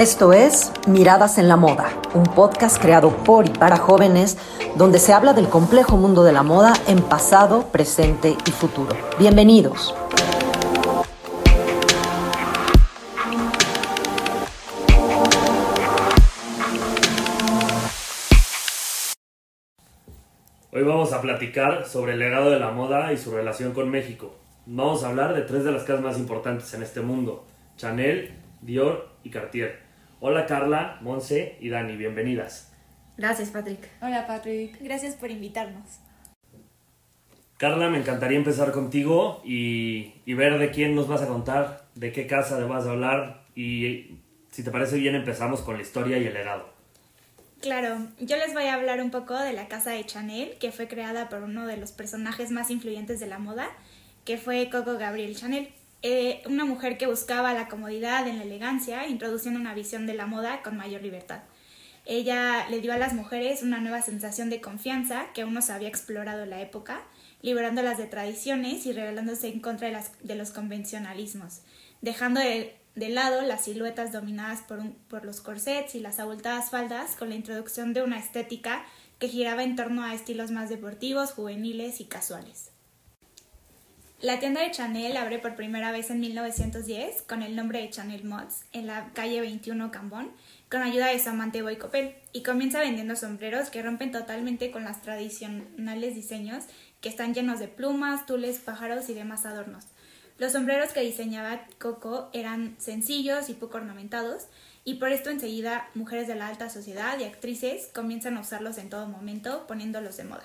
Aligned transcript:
Esto 0.00 0.32
es 0.32 0.72
Miradas 0.86 1.36
en 1.36 1.46
la 1.46 1.56
Moda, 1.56 1.90
un 2.14 2.22
podcast 2.22 2.80
creado 2.80 3.14
por 3.18 3.44
y 3.44 3.50
para 3.50 3.76
jóvenes 3.76 4.38
donde 4.74 4.98
se 4.98 5.12
habla 5.12 5.34
del 5.34 5.50
complejo 5.50 5.98
mundo 5.98 6.24
de 6.24 6.32
la 6.32 6.42
moda 6.42 6.72
en 6.88 7.02
pasado, 7.02 7.70
presente 7.70 8.34
y 8.46 8.50
futuro. 8.50 8.96
Bienvenidos. 9.18 9.94
Hoy 20.72 20.82
vamos 20.82 21.12
a 21.12 21.20
platicar 21.20 21.84
sobre 21.84 22.14
el 22.14 22.20
legado 22.20 22.50
de 22.50 22.58
la 22.58 22.70
moda 22.70 23.12
y 23.12 23.18
su 23.18 23.32
relación 23.32 23.74
con 23.74 23.90
México. 23.90 24.34
Vamos 24.64 25.04
a 25.04 25.10
hablar 25.10 25.34
de 25.34 25.42
tres 25.42 25.62
de 25.62 25.72
las 25.72 25.82
casas 25.82 26.00
más 26.00 26.16
importantes 26.18 26.72
en 26.72 26.82
este 26.82 27.02
mundo, 27.02 27.44
Chanel, 27.76 28.32
Dior 28.62 29.10
y 29.22 29.28
Cartier. 29.28 29.89
Hola 30.22 30.44
Carla, 30.44 30.98
Monse 31.00 31.56
y 31.60 31.70
Dani, 31.70 31.96
bienvenidas. 31.96 32.70
Gracias 33.16 33.48
Patrick. 33.48 33.88
Hola 34.02 34.26
Patrick. 34.26 34.78
Gracias 34.82 35.14
por 35.14 35.30
invitarnos. 35.30 35.98
Carla, 37.56 37.88
me 37.88 37.98
encantaría 37.98 38.36
empezar 38.36 38.70
contigo 38.70 39.40
y, 39.46 40.12
ver 40.26 40.58
de 40.58 40.70
quién 40.70 40.94
nos 40.94 41.08
vas 41.08 41.22
a 41.22 41.26
contar, 41.26 41.86
de 41.94 42.12
qué 42.12 42.26
casa 42.26 42.58
te 42.58 42.64
vas 42.64 42.86
a 42.86 42.90
hablar 42.90 43.44
y 43.54 44.18
si 44.50 44.62
te 44.62 44.70
parece 44.70 44.98
bien 44.98 45.14
empezamos 45.14 45.62
con 45.62 45.76
la 45.76 45.82
historia 45.82 46.18
y 46.18 46.26
el 46.26 46.34
legado. 46.34 46.68
Claro, 47.62 48.06
yo 48.18 48.36
les 48.36 48.52
voy 48.52 48.64
a 48.64 48.74
hablar 48.74 49.00
un 49.00 49.10
poco 49.10 49.38
de 49.38 49.54
la 49.54 49.68
casa 49.68 49.92
de 49.92 50.04
Chanel, 50.04 50.58
que 50.58 50.70
fue 50.70 50.86
creada 50.86 51.30
por 51.30 51.42
uno 51.42 51.66
de 51.66 51.78
los 51.78 51.92
personajes 51.92 52.50
más 52.50 52.70
influyentes 52.70 53.20
de 53.20 53.26
la 53.26 53.38
moda, 53.38 53.70
que 54.26 54.36
fue 54.36 54.68
Coco 54.70 54.98
Gabriel 54.98 55.34
Chanel. 55.34 55.72
Eh, 56.02 56.42
una 56.46 56.64
mujer 56.64 56.96
que 56.96 57.06
buscaba 57.06 57.52
la 57.52 57.68
comodidad 57.68 58.26
en 58.26 58.38
la 58.38 58.44
elegancia, 58.44 59.06
introduciendo 59.06 59.60
una 59.60 59.74
visión 59.74 60.06
de 60.06 60.14
la 60.14 60.26
moda 60.26 60.62
con 60.62 60.76
mayor 60.76 61.02
libertad. 61.02 61.42
Ella 62.06 62.66
le 62.70 62.80
dio 62.80 62.94
a 62.94 62.98
las 62.98 63.12
mujeres 63.12 63.62
una 63.62 63.80
nueva 63.80 64.00
sensación 64.00 64.48
de 64.48 64.62
confianza 64.62 65.26
que 65.34 65.42
aún 65.42 65.52
no 65.52 65.60
se 65.60 65.72
había 65.72 65.88
explorado 65.88 66.44
en 66.44 66.50
la 66.50 66.62
época, 66.62 67.02
liberándolas 67.42 67.98
de 67.98 68.06
tradiciones 68.06 68.86
y 68.86 68.92
rebelándose 68.92 69.48
en 69.48 69.60
contra 69.60 70.02
de, 70.22 70.34
los 70.34 70.50
convencionalismos, 70.50 71.60
dejando 72.00 72.40
de, 72.40 72.76
lado 72.94 73.42
las 73.42 73.64
siluetas 73.64 74.12
dominadas 74.12 74.62
por 75.08 75.24
los 75.24 75.40
corsets 75.42 75.94
y 75.94 76.00
las 76.00 76.18
abultadas 76.18 76.70
faldas 76.70 77.14
con 77.16 77.28
la 77.28 77.34
introducción 77.34 77.92
de 77.92 78.02
una 78.02 78.18
estética 78.18 78.84
que 79.18 79.28
giraba 79.28 79.62
en 79.62 79.76
torno 79.76 80.02
a 80.02 80.14
estilos 80.14 80.50
más 80.50 80.70
deportivos, 80.70 81.32
juveniles 81.32 82.00
y 82.00 82.06
casuales. 82.06 82.70
La 84.22 84.38
tienda 84.38 84.60
de 84.60 84.70
Chanel 84.70 85.16
abre 85.16 85.38
por 85.38 85.56
primera 85.56 85.92
vez 85.92 86.10
en 86.10 86.20
1910 86.20 87.22
con 87.22 87.42
el 87.42 87.56
nombre 87.56 87.80
de 87.80 87.88
Chanel 87.88 88.24
Mods 88.24 88.66
en 88.72 88.86
la 88.86 89.08
calle 89.14 89.40
21 89.40 89.90
Cambón 89.90 90.30
con 90.68 90.82
ayuda 90.82 91.06
de 91.06 91.18
su 91.18 91.30
amante 91.30 91.62
Boy 91.62 91.76
Copel 91.76 92.14
y 92.34 92.42
comienza 92.42 92.80
vendiendo 92.80 93.16
sombreros 93.16 93.70
que 93.70 93.80
rompen 93.80 94.12
totalmente 94.12 94.70
con 94.70 94.84
los 94.84 95.00
tradicionales 95.00 96.14
diseños 96.14 96.64
que 97.00 97.08
están 97.08 97.32
llenos 97.32 97.60
de 97.60 97.68
plumas, 97.68 98.26
tules, 98.26 98.58
pájaros 98.58 99.08
y 99.08 99.14
demás 99.14 99.46
adornos. 99.46 99.84
Los 100.36 100.52
sombreros 100.52 100.92
que 100.92 101.00
diseñaba 101.00 101.62
Coco 101.78 102.28
eran 102.34 102.76
sencillos 102.78 103.48
y 103.48 103.54
poco 103.54 103.78
ornamentados 103.78 104.48
y 104.84 104.96
por 104.96 105.12
esto 105.12 105.30
enseguida 105.30 105.88
mujeres 105.94 106.28
de 106.28 106.34
la 106.34 106.48
alta 106.48 106.68
sociedad 106.68 107.18
y 107.18 107.24
actrices 107.24 107.88
comienzan 107.94 108.36
a 108.36 108.40
usarlos 108.40 108.76
en 108.76 108.90
todo 108.90 109.06
momento 109.06 109.66
poniéndolos 109.66 110.18
de 110.18 110.24
moda. 110.24 110.44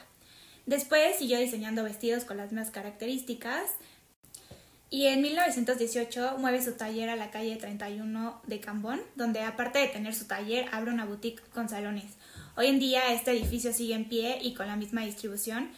Después 0.66 1.18
siguió 1.18 1.40
diseñando 1.40 1.84
vestidos 1.84 2.26
con 2.26 2.38
las 2.38 2.52
mismas 2.52 2.72
características 2.72 3.70
y 4.90 5.08
en 5.08 5.22
1918 5.22 6.38
mueve 6.40 6.64
su 6.64 6.74
taller 6.74 7.10
a 7.10 7.16
la 7.16 7.30
calle 7.32 7.56
31 7.56 8.42
de 8.48 8.60
Cambón, 8.60 9.02
donde 9.16 9.42
aparte 9.42 9.80
de 9.80 9.88
tener 9.88 10.16
su 10.16 10.26
taller 10.26 10.68
abre 10.72 10.92
una 10.92 11.06
boutique 11.06 11.44
con 11.54 11.70
salones. 11.70 12.14
Hoy 12.56 12.68
en 12.68 12.80
día 12.80 13.14
este 13.14 13.32
edificio 13.32 13.74
sigue 13.74 13.94
en 13.94 14.08
pie 14.08 14.40
y 14.42 14.54
con 14.54 14.68
la 14.68 14.76
misma 14.76 15.02
distribución 15.02 15.72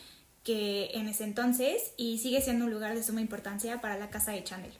que 0.43 0.91
en 0.93 1.09
ese 1.09 1.25
entonces 1.25 1.91
y 1.97 2.19
sigue 2.19 2.41
siendo 2.41 2.65
un 2.65 2.71
lugar 2.71 2.95
de 2.95 3.03
suma 3.03 3.19
importancia 3.19 3.81
para 3.81 3.97
la 3.97 4.09
casa 4.09 4.31
de 4.31 4.43
Chanel. 4.43 4.71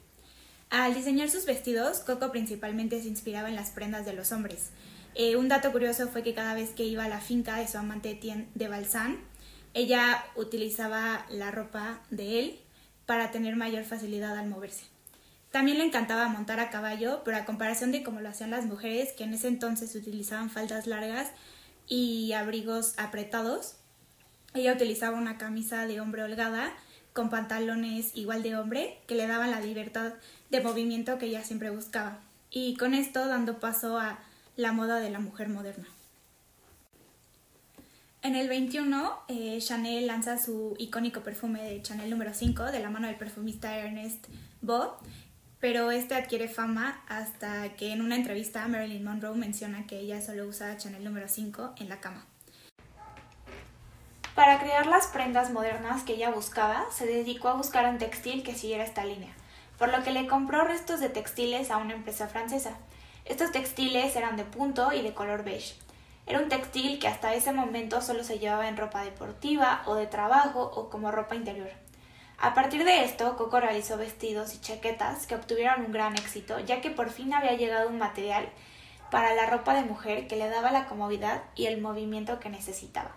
Al 0.70 0.94
diseñar 0.94 1.28
sus 1.30 1.44
vestidos, 1.44 2.00
Coco 2.00 2.30
principalmente 2.30 3.00
se 3.02 3.08
inspiraba 3.08 3.48
en 3.48 3.56
las 3.56 3.70
prendas 3.70 4.06
de 4.06 4.12
los 4.12 4.32
hombres. 4.32 4.70
Eh, 5.14 5.36
un 5.36 5.48
dato 5.48 5.72
curioso 5.72 6.08
fue 6.08 6.22
que 6.22 6.34
cada 6.34 6.54
vez 6.54 6.70
que 6.70 6.84
iba 6.84 7.04
a 7.04 7.08
la 7.08 7.20
finca 7.20 7.56
de 7.56 7.66
su 7.66 7.76
amante 7.78 8.18
de 8.54 8.68
Balsan, 8.68 9.18
ella 9.74 10.24
utilizaba 10.36 11.24
la 11.30 11.50
ropa 11.50 12.00
de 12.10 12.40
él 12.40 12.60
para 13.06 13.30
tener 13.30 13.56
mayor 13.56 13.84
facilidad 13.84 14.36
al 14.36 14.48
moverse. 14.48 14.84
También 15.50 15.78
le 15.78 15.84
encantaba 15.84 16.28
montar 16.28 16.60
a 16.60 16.70
caballo, 16.70 17.22
pero 17.24 17.38
a 17.38 17.44
comparación 17.44 17.90
de 17.90 18.02
cómo 18.02 18.20
lo 18.20 18.28
hacían 18.28 18.50
las 18.50 18.66
mujeres, 18.66 19.12
que 19.12 19.24
en 19.24 19.32
ese 19.32 19.48
entonces 19.48 19.94
utilizaban 19.94 20.50
faldas 20.50 20.86
largas 20.86 21.30
y 21.86 22.32
abrigos 22.32 22.94
apretados, 22.98 23.76
ella 24.54 24.74
utilizaba 24.74 25.16
una 25.16 25.38
camisa 25.38 25.86
de 25.86 26.00
hombre 26.00 26.22
holgada 26.22 26.74
con 27.12 27.30
pantalones 27.30 28.12
igual 28.14 28.42
de 28.42 28.56
hombre 28.56 28.98
que 29.06 29.14
le 29.14 29.26
daban 29.26 29.50
la 29.50 29.60
libertad 29.60 30.12
de 30.50 30.60
movimiento 30.60 31.18
que 31.18 31.26
ella 31.26 31.44
siempre 31.44 31.70
buscaba, 31.70 32.20
y 32.50 32.76
con 32.76 32.94
esto 32.94 33.26
dando 33.26 33.58
paso 33.58 33.98
a 33.98 34.18
la 34.56 34.72
moda 34.72 35.00
de 35.00 35.10
la 35.10 35.18
mujer 35.18 35.48
moderna. 35.48 35.86
En 38.28 38.36
el 38.36 38.46
21, 38.46 39.22
eh, 39.28 39.56
Chanel 39.58 40.06
lanza 40.06 40.36
su 40.36 40.74
icónico 40.78 41.22
perfume 41.22 41.62
de 41.62 41.80
Chanel 41.80 42.10
número 42.10 42.34
5 42.34 42.64
de 42.64 42.78
la 42.78 42.90
mano 42.90 43.06
del 43.06 43.16
perfumista 43.16 43.78
Ernest 43.78 44.26
Bo, 44.60 44.98
pero 45.60 45.90
este 45.90 46.14
adquiere 46.14 46.46
fama 46.46 47.02
hasta 47.08 47.74
que 47.76 47.90
en 47.90 48.02
una 48.02 48.16
entrevista 48.16 48.68
Marilyn 48.68 49.02
Monroe 49.02 49.34
menciona 49.34 49.86
que 49.86 49.98
ella 50.00 50.20
solo 50.20 50.46
usa 50.46 50.76
Chanel 50.76 51.04
número 51.04 51.26
5 51.26 51.76
en 51.78 51.88
la 51.88 52.00
cama. 52.00 52.26
Para 54.34 54.60
crear 54.60 54.84
las 54.84 55.06
prendas 55.06 55.50
modernas 55.50 56.02
que 56.02 56.12
ella 56.12 56.28
buscaba, 56.28 56.84
se 56.92 57.06
dedicó 57.06 57.48
a 57.48 57.54
buscar 57.54 57.90
un 57.90 57.96
textil 57.96 58.42
que 58.42 58.54
siguiera 58.54 58.84
esta 58.84 59.06
línea, 59.06 59.32
por 59.78 59.88
lo 59.88 60.04
que 60.04 60.12
le 60.12 60.26
compró 60.26 60.64
restos 60.64 61.00
de 61.00 61.08
textiles 61.08 61.70
a 61.70 61.78
una 61.78 61.94
empresa 61.94 62.28
francesa. 62.28 62.76
Estos 63.24 63.52
textiles 63.52 64.14
eran 64.16 64.36
de 64.36 64.44
punto 64.44 64.92
y 64.92 65.00
de 65.00 65.14
color 65.14 65.44
beige. 65.44 65.76
Era 66.28 66.40
un 66.40 66.50
textil 66.50 66.98
que 66.98 67.08
hasta 67.08 67.32
ese 67.32 67.52
momento 67.52 68.02
solo 68.02 68.22
se 68.22 68.38
llevaba 68.38 68.68
en 68.68 68.76
ropa 68.76 69.02
deportiva 69.02 69.80
o 69.86 69.94
de 69.94 70.06
trabajo 70.06 70.60
o 70.62 70.90
como 70.90 71.10
ropa 71.10 71.34
interior. 71.34 71.70
A 72.36 72.52
partir 72.52 72.84
de 72.84 73.02
esto, 73.02 73.34
Coco 73.38 73.60
realizó 73.60 73.96
vestidos 73.96 74.54
y 74.54 74.60
chaquetas 74.60 75.26
que 75.26 75.34
obtuvieron 75.34 75.86
un 75.86 75.92
gran 75.92 76.18
éxito, 76.18 76.60
ya 76.60 76.82
que 76.82 76.90
por 76.90 77.08
fin 77.08 77.32
había 77.32 77.54
llegado 77.54 77.88
un 77.88 77.96
material 77.96 78.50
para 79.10 79.34
la 79.34 79.46
ropa 79.46 79.72
de 79.72 79.84
mujer 79.84 80.28
que 80.28 80.36
le 80.36 80.50
daba 80.50 80.70
la 80.70 80.84
comodidad 80.84 81.44
y 81.56 81.64
el 81.64 81.80
movimiento 81.80 82.38
que 82.40 82.50
necesitaba. 82.50 83.12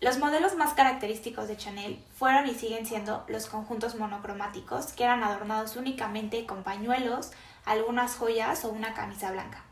Los 0.00 0.18
modelos 0.18 0.54
más 0.54 0.74
característicos 0.74 1.48
de 1.48 1.56
Chanel 1.56 2.04
fueron 2.16 2.46
y 2.46 2.54
siguen 2.54 2.86
siendo 2.86 3.24
los 3.26 3.46
conjuntos 3.46 3.96
monocromáticos, 3.96 4.92
que 4.92 5.02
eran 5.02 5.24
adornados 5.24 5.74
únicamente 5.74 6.46
con 6.46 6.62
pañuelos, 6.62 7.32
algunas 7.64 8.14
joyas 8.14 8.64
o 8.64 8.68
una 8.68 8.94
camisa 8.94 9.32
blanca. 9.32 9.64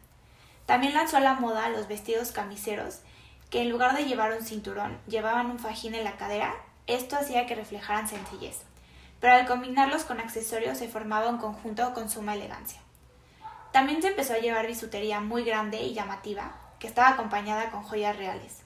También 0.70 0.94
lanzó 0.94 1.16
a 1.16 1.20
la 1.20 1.34
moda 1.34 1.68
los 1.68 1.88
vestidos 1.88 2.30
camiseros, 2.30 3.00
que 3.50 3.60
en 3.60 3.70
lugar 3.70 3.96
de 3.96 4.04
llevar 4.04 4.32
un 4.34 4.46
cinturón, 4.46 5.00
llevaban 5.08 5.50
un 5.50 5.58
fajín 5.58 5.96
en 5.96 6.04
la 6.04 6.16
cadera. 6.16 6.54
Esto 6.86 7.16
hacía 7.16 7.44
que 7.46 7.56
reflejaran 7.56 8.06
sencillez. 8.06 8.58
Pero 9.18 9.32
al 9.32 9.48
combinarlos 9.48 10.04
con 10.04 10.20
accesorios 10.20 10.78
se 10.78 10.86
formaba 10.86 11.28
un 11.28 11.38
conjunto 11.38 11.92
con 11.92 12.08
suma 12.08 12.34
elegancia. 12.34 12.80
También 13.72 14.00
se 14.00 14.10
empezó 14.10 14.34
a 14.34 14.38
llevar 14.38 14.68
bisutería 14.68 15.18
muy 15.18 15.42
grande 15.42 15.82
y 15.82 15.92
llamativa, 15.92 16.54
que 16.78 16.86
estaba 16.86 17.08
acompañada 17.08 17.72
con 17.72 17.82
joyas 17.82 18.16
reales. 18.16 18.58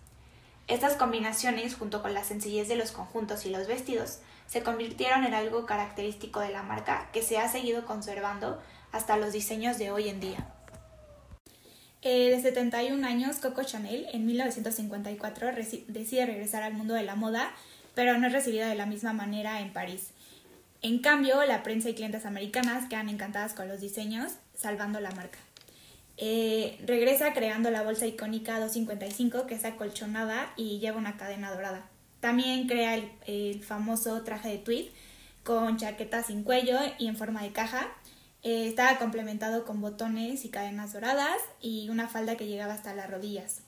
Estas 0.67 0.97
combinaciones, 0.97 1.75
junto 1.75 2.03
con 2.03 2.13
la 2.13 2.23
sencillez 2.23 2.69
de 2.69 2.77
los 2.77 2.93
conjuntos 2.93 3.47
y 3.47 3.49
los 3.49 3.67
vestidos, 3.67 4.19
se 4.47 4.63
convirtieron 4.63 5.25
en 5.25 5.33
algo 5.33 5.65
característico 5.65 6.41
de 6.41 6.51
la 6.51 6.63
marca 6.63 7.09
que 7.15 7.23
se 7.23 7.39
ha 7.39 7.49
seguido 7.49 7.87
conservando 7.87 8.61
hasta 8.93 9.17
los 9.17 9.33
diseños 9.33 9.79
de 9.79 9.91
hoy 9.91 10.11
en 10.11 10.21
día. 10.21 10.54
Eh, 12.07 12.29
de 12.29 12.43
71 12.43 13.07
años, 13.07 13.37
Coco 13.37 13.63
Chanel 13.63 14.07
en 14.13 14.27
1954 14.27 15.49
decide 15.89 16.27
regresar 16.27 16.63
al 16.63 16.75
mundo 16.75 16.93
de 16.93 17.03
la 17.03 17.15
moda, 17.15 17.51
pero 17.95 18.19
no 18.19 18.27
es 18.27 18.33
recibida 18.35 18.69
de 18.69 18.75
la 18.75 18.85
misma 18.85 19.15
manera 19.15 19.61
en 19.61 19.73
París. 19.73 20.11
En 20.83 20.99
cambio, 20.99 21.43
la 21.47 21.63
prensa 21.63 21.89
y 21.89 21.95
clientes 21.95 22.27
americanas 22.27 22.91
quedan 22.91 23.09
encantadas 23.09 23.55
con 23.55 23.69
los 23.69 23.81
diseños, 23.81 24.33
salvando 24.55 25.01
la 25.01 25.13
marca. 25.13 25.39
Eh, 26.19 26.79
regresa 26.85 27.33
creando 27.33 27.71
la 27.71 27.83
bolsa 27.83 28.07
icónica 28.07 28.61
255, 28.61 29.47
que 29.47 29.55
es 29.55 29.65
acolchonada 29.65 30.53
y 30.59 30.81
lleva 30.81 30.99
una 30.99 31.17
cadena 31.17 31.53
dorada. 31.53 31.89
También 32.21 32.69
crea 32.69 32.97
el, 32.97 33.11
el 33.27 33.65
famoso 33.65 34.23
traje 34.25 34.51
de 34.51 34.59
tweed 34.59 34.87
con 35.43 35.79
chaqueta 35.79 36.23
sin 36.23 36.43
cuello 36.43 36.79
y 36.99 37.07
en 37.07 37.17
forma 37.17 37.43
de 37.43 37.53
caja, 37.53 37.89
eh, 38.45 38.69
estaba 38.69 38.99
complementado 38.99 39.65
con 39.65 39.81
botones 39.81 40.45
y 40.45 40.51
cadenas 40.51 40.93
doradas 40.93 41.39
y 41.63 41.89
una 41.89 42.09
falda 42.09 42.37
que 42.37 42.47
llegaba 42.47 42.75
hasta 42.75 42.95
las 42.95 43.11
rodillas. 43.11 43.63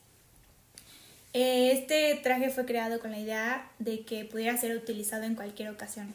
Eh, 1.32 1.72
este 1.72 2.20
traje 2.22 2.50
fue 2.50 2.66
creado 2.66 3.00
con 3.00 3.10
la 3.10 3.18
idea 3.18 3.70
de 3.78 4.04
que 4.04 4.26
pudiera 4.26 4.56
ser 4.58 4.76
utilizado 4.76 5.24
en 5.24 5.34
cualquier 5.34 5.70
ocasión. 5.70 6.14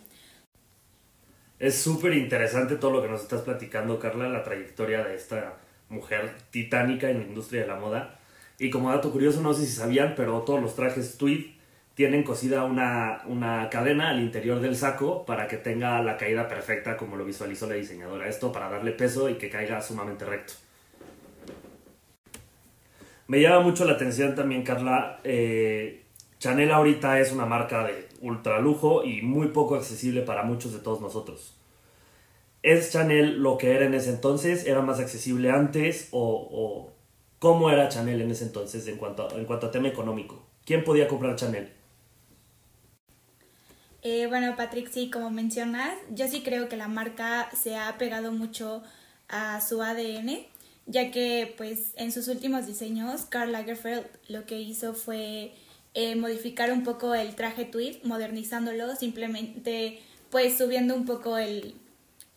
Es 1.58 1.82
súper 1.82 2.14
interesante 2.14 2.76
todo 2.76 2.92
lo 2.92 3.02
que 3.02 3.10
nos 3.10 3.22
estás 3.22 3.42
platicando, 3.42 4.00
Carla, 4.00 4.30
la 4.30 4.44
trayectoria 4.44 5.04
de 5.04 5.16
esta 5.16 5.58
mujer 5.90 6.32
titánica 6.52 7.10
en 7.10 7.20
la 7.20 7.26
industria 7.26 7.62
de 7.62 7.68
la 7.68 7.76
moda. 7.76 8.20
Y 8.60 8.70
como 8.70 8.92
dato 8.92 9.12
curioso, 9.12 9.42
no 9.42 9.56
sé 9.56 9.66
si 9.66 9.74
sabían, 9.74 10.14
pero 10.16 10.42
todos 10.42 10.62
los 10.62 10.76
trajes 10.76 11.18
tweed 11.18 11.48
tienen 12.02 12.24
cosida 12.24 12.64
una, 12.64 13.22
una 13.28 13.70
cadena 13.70 14.10
al 14.10 14.20
interior 14.20 14.60
del 14.60 14.76
saco 14.76 15.24
para 15.24 15.48
que 15.48 15.58
tenga 15.58 16.02
la 16.02 16.18
caída 16.18 16.48
perfecta 16.48 16.98
como 16.98 17.16
lo 17.16 17.24
visualizó 17.24 17.68
la 17.68 17.76
diseñadora. 17.76 18.28
Esto 18.28 18.52
para 18.52 18.72
darle 18.72 18.90
peso 18.90 19.30
y 19.30 19.36
que 19.36 19.52
caiga 19.52 19.80
sumamente 19.84 20.26
recto. 20.26 20.54
Me 23.28 23.40
llama 23.40 23.60
mucho 23.60 23.86
la 23.86 23.92
atención 23.92 24.34
también, 24.34 24.64
Carla. 24.64 25.20
Eh, 25.24 26.02
Chanel 26.40 26.72
ahorita 26.72 27.20
es 27.20 27.32
una 27.32 27.46
marca 27.46 27.86
de 27.86 28.08
ultra 28.22 28.60
lujo 28.60 29.04
y 29.04 29.22
muy 29.22 29.50
poco 29.50 29.76
accesible 29.76 30.24
para 30.24 30.42
muchos 30.42 30.74
de 30.74 30.80
todos 30.80 31.02
nosotros. 31.02 31.56
¿Es 32.64 32.92
Chanel 32.92 33.44
lo 33.44 33.60
que 33.60 33.76
era 33.76 33.86
en 33.86 33.94
ese 33.94 34.10
entonces? 34.10 34.66
¿Era 34.66 34.82
más 34.82 35.00
accesible 35.00 35.52
antes? 35.52 36.08
¿O, 36.10 36.90
cómo 37.38 37.70
era 37.70 37.90
Chanel 37.90 38.22
en 38.22 38.32
ese 38.32 38.46
entonces 38.46 38.88
en 38.88 38.98
cuanto, 38.98 39.38
en 39.38 39.46
cuanto 39.46 39.68
a 39.68 39.72
tema 39.72 39.88
económico? 39.88 40.42
¿Quién 40.66 40.84
podía 40.84 41.08
comprar 41.08 41.36
Chanel? 41.36 41.81
Eh, 44.04 44.26
bueno, 44.28 44.56
Patrick, 44.56 44.90
sí, 44.92 45.12
como 45.12 45.30
mencionas, 45.30 45.94
yo 46.10 46.28
sí 46.28 46.42
creo 46.42 46.68
que 46.68 46.76
la 46.76 46.88
marca 46.88 47.50
se 47.56 47.76
ha 47.76 47.98
pegado 48.00 48.32
mucho 48.32 48.82
a 49.30 49.62
su 49.62 49.84
ADN, 49.84 50.48
ya 50.88 51.12
que 51.12 51.54
pues 51.56 51.94
en 51.98 52.12
sus 52.12 52.28
últimos 52.28 52.66
diseños, 52.66 53.26
Karl 53.26 53.52
Lagerfeld 53.52 54.08
lo 54.28 54.46
que 54.46 54.60
hizo 54.60 54.96
fue 54.96 55.54
eh, 55.94 56.16
modificar 56.16 56.72
un 56.72 56.84
poco 56.84 57.14
el 57.14 57.36
traje 57.36 57.66
tweed, 57.66 58.02
modernizándolo, 58.04 58.96
simplemente 58.96 60.02
pues 60.32 60.58
subiendo 60.58 60.96
un 60.96 61.06
poco 61.06 61.38
el, 61.38 61.76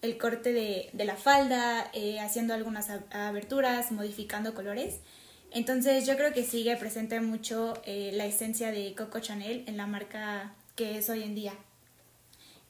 el 0.03 0.19
corte 0.19 0.53
de, 0.53 0.91
de 0.93 1.05
la 1.07 1.17
falda, 1.17 1.91
eh, 1.95 2.21
haciendo 2.21 2.53
algunas 2.53 2.91
aberturas, 3.11 3.91
modificando 3.91 4.55
colores. 4.55 5.01
Entonces 5.51 6.07
yo 6.07 6.17
creo 6.17 6.33
que 6.35 6.45
sigue 6.45 6.77
presente 6.77 7.21
mucho 7.21 7.75
la 7.87 8.27
esencia 8.27 8.73
de 8.73 8.93
Coco 8.97 9.21
Chanel 9.21 9.63
en 9.69 9.77
la 9.77 9.87
marca 9.87 10.53
que 10.77 10.99
es 10.99 11.09
hoy 11.09 11.23
en 11.23 11.35
día. 11.35 11.53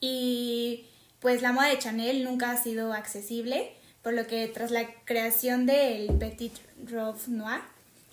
Y 0.01 0.87
pues 1.21 1.43
la 1.43 1.53
moda 1.53 1.69
de 1.69 1.79
Chanel 1.79 2.25
nunca 2.25 2.51
ha 2.51 2.63
sido 2.63 2.93
accesible, 2.93 3.73
por 4.03 4.13
lo 4.13 4.27
que 4.27 4.47
tras 4.49 4.71
la 4.71 4.87
creación 5.05 5.65
del 5.65 6.09
Petit 6.19 6.53
Robe 6.87 7.19
Noir, 7.29 7.61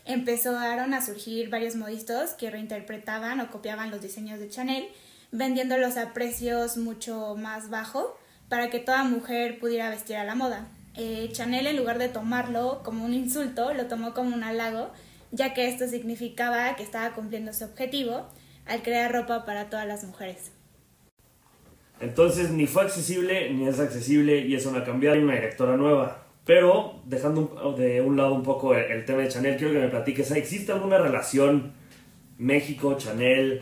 empezaron 0.05 0.93
a 0.93 1.05
surgir 1.05 1.49
varios 1.49 1.75
modistas 1.75 2.33
que 2.33 2.49
reinterpretaban 2.49 3.39
o 3.41 3.51
copiaban 3.51 3.91
los 3.91 4.01
diseños 4.01 4.39
de 4.39 4.49
Chanel, 4.49 4.87
vendiéndolos 5.31 5.97
a 5.97 6.13
precios 6.13 6.77
mucho 6.77 7.35
más 7.35 7.69
bajos 7.69 8.05
para 8.49 8.69
que 8.69 8.79
toda 8.79 9.03
mujer 9.03 9.59
pudiera 9.59 9.89
vestir 9.89 10.15
a 10.15 10.23
la 10.23 10.35
moda. 10.35 10.67
Eh, 10.95 11.29
Chanel 11.31 11.67
en 11.67 11.77
lugar 11.77 11.99
de 11.99 12.09
tomarlo 12.09 12.81
como 12.83 13.05
un 13.05 13.13
insulto, 13.13 13.73
lo 13.73 13.87
tomó 13.87 14.13
como 14.13 14.35
un 14.35 14.43
halago, 14.43 14.91
ya 15.31 15.53
que 15.53 15.67
esto 15.67 15.87
significaba 15.87 16.75
que 16.75 16.83
estaba 16.83 17.13
cumpliendo 17.13 17.53
su 17.53 17.63
objetivo 17.63 18.27
al 18.65 18.81
crear 18.83 19.11
ropa 19.11 19.45
para 19.45 19.69
todas 19.69 19.87
las 19.87 20.03
mujeres. 20.03 20.51
Entonces 21.99 22.49
ni 22.49 22.65
fue 22.65 22.83
accesible 22.83 23.53
ni 23.53 23.67
es 23.67 23.79
accesible 23.79 24.39
y 24.39 24.55
es 24.55 24.65
una 24.65 24.83
cambiar 24.83 25.17
y 25.17 25.19
una 25.19 25.35
directora 25.35 25.77
nueva. 25.77 26.25
Pero 26.45 26.99
dejando 27.05 27.75
de 27.77 28.01
un 28.01 28.17
lado 28.17 28.33
un 28.33 28.43
poco 28.43 28.73
el, 28.75 29.05
tema 29.05 29.21
de 29.21 29.29
Chanel, 29.29 29.57
quiero 29.57 29.73
que 29.73 29.79
me 29.79 29.89
platiques, 29.89 30.31
¿existe 30.31 30.71
alguna 30.71 30.97
relación 30.97 31.73
México, 32.39 32.95
Chanel, 32.97 33.61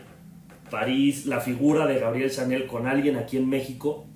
París, 0.70 1.26
la 1.26 1.40
figura 1.40 1.86
de 1.86 2.00
Gabriel 2.00 2.30
Chanel 2.30 2.66
con 2.66 2.86
alguien 2.86 3.16
aquí 3.16 3.36
en 3.36 3.48
México? 3.48 4.06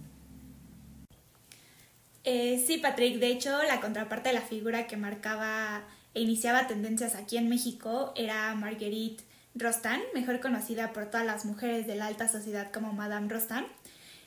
Eh, 2.25 2.65
sí, 2.67 2.79
Patrick, 2.79 3.19
de 3.19 3.27
hecho 3.27 3.51
la 3.69 3.83
contraparte 3.83 4.31
de 4.31 4.35
la 4.35 4.41
figura 4.41 4.87
que 4.87 4.97
marcaba 4.97 5.85
e 6.15 6.23
iniciaba 6.23 6.67
tendencias 6.67 7.15
aquí 7.17 7.37
en 7.37 7.51
México 7.51 8.15
era 8.17 8.55
Marguerite 8.55 9.25
Rostand, 9.55 10.03
mejor 10.15 10.41
conocida 10.41 10.93
por 10.93 11.07
todas 11.07 11.27
las 11.27 11.45
mujeres 11.45 11.87
de 11.87 11.95
la 11.95 12.07
alta 12.07 12.29
sociedad 12.29 12.71
como 12.73 12.93
Madame 12.93 13.29
Rostand. 13.29 13.67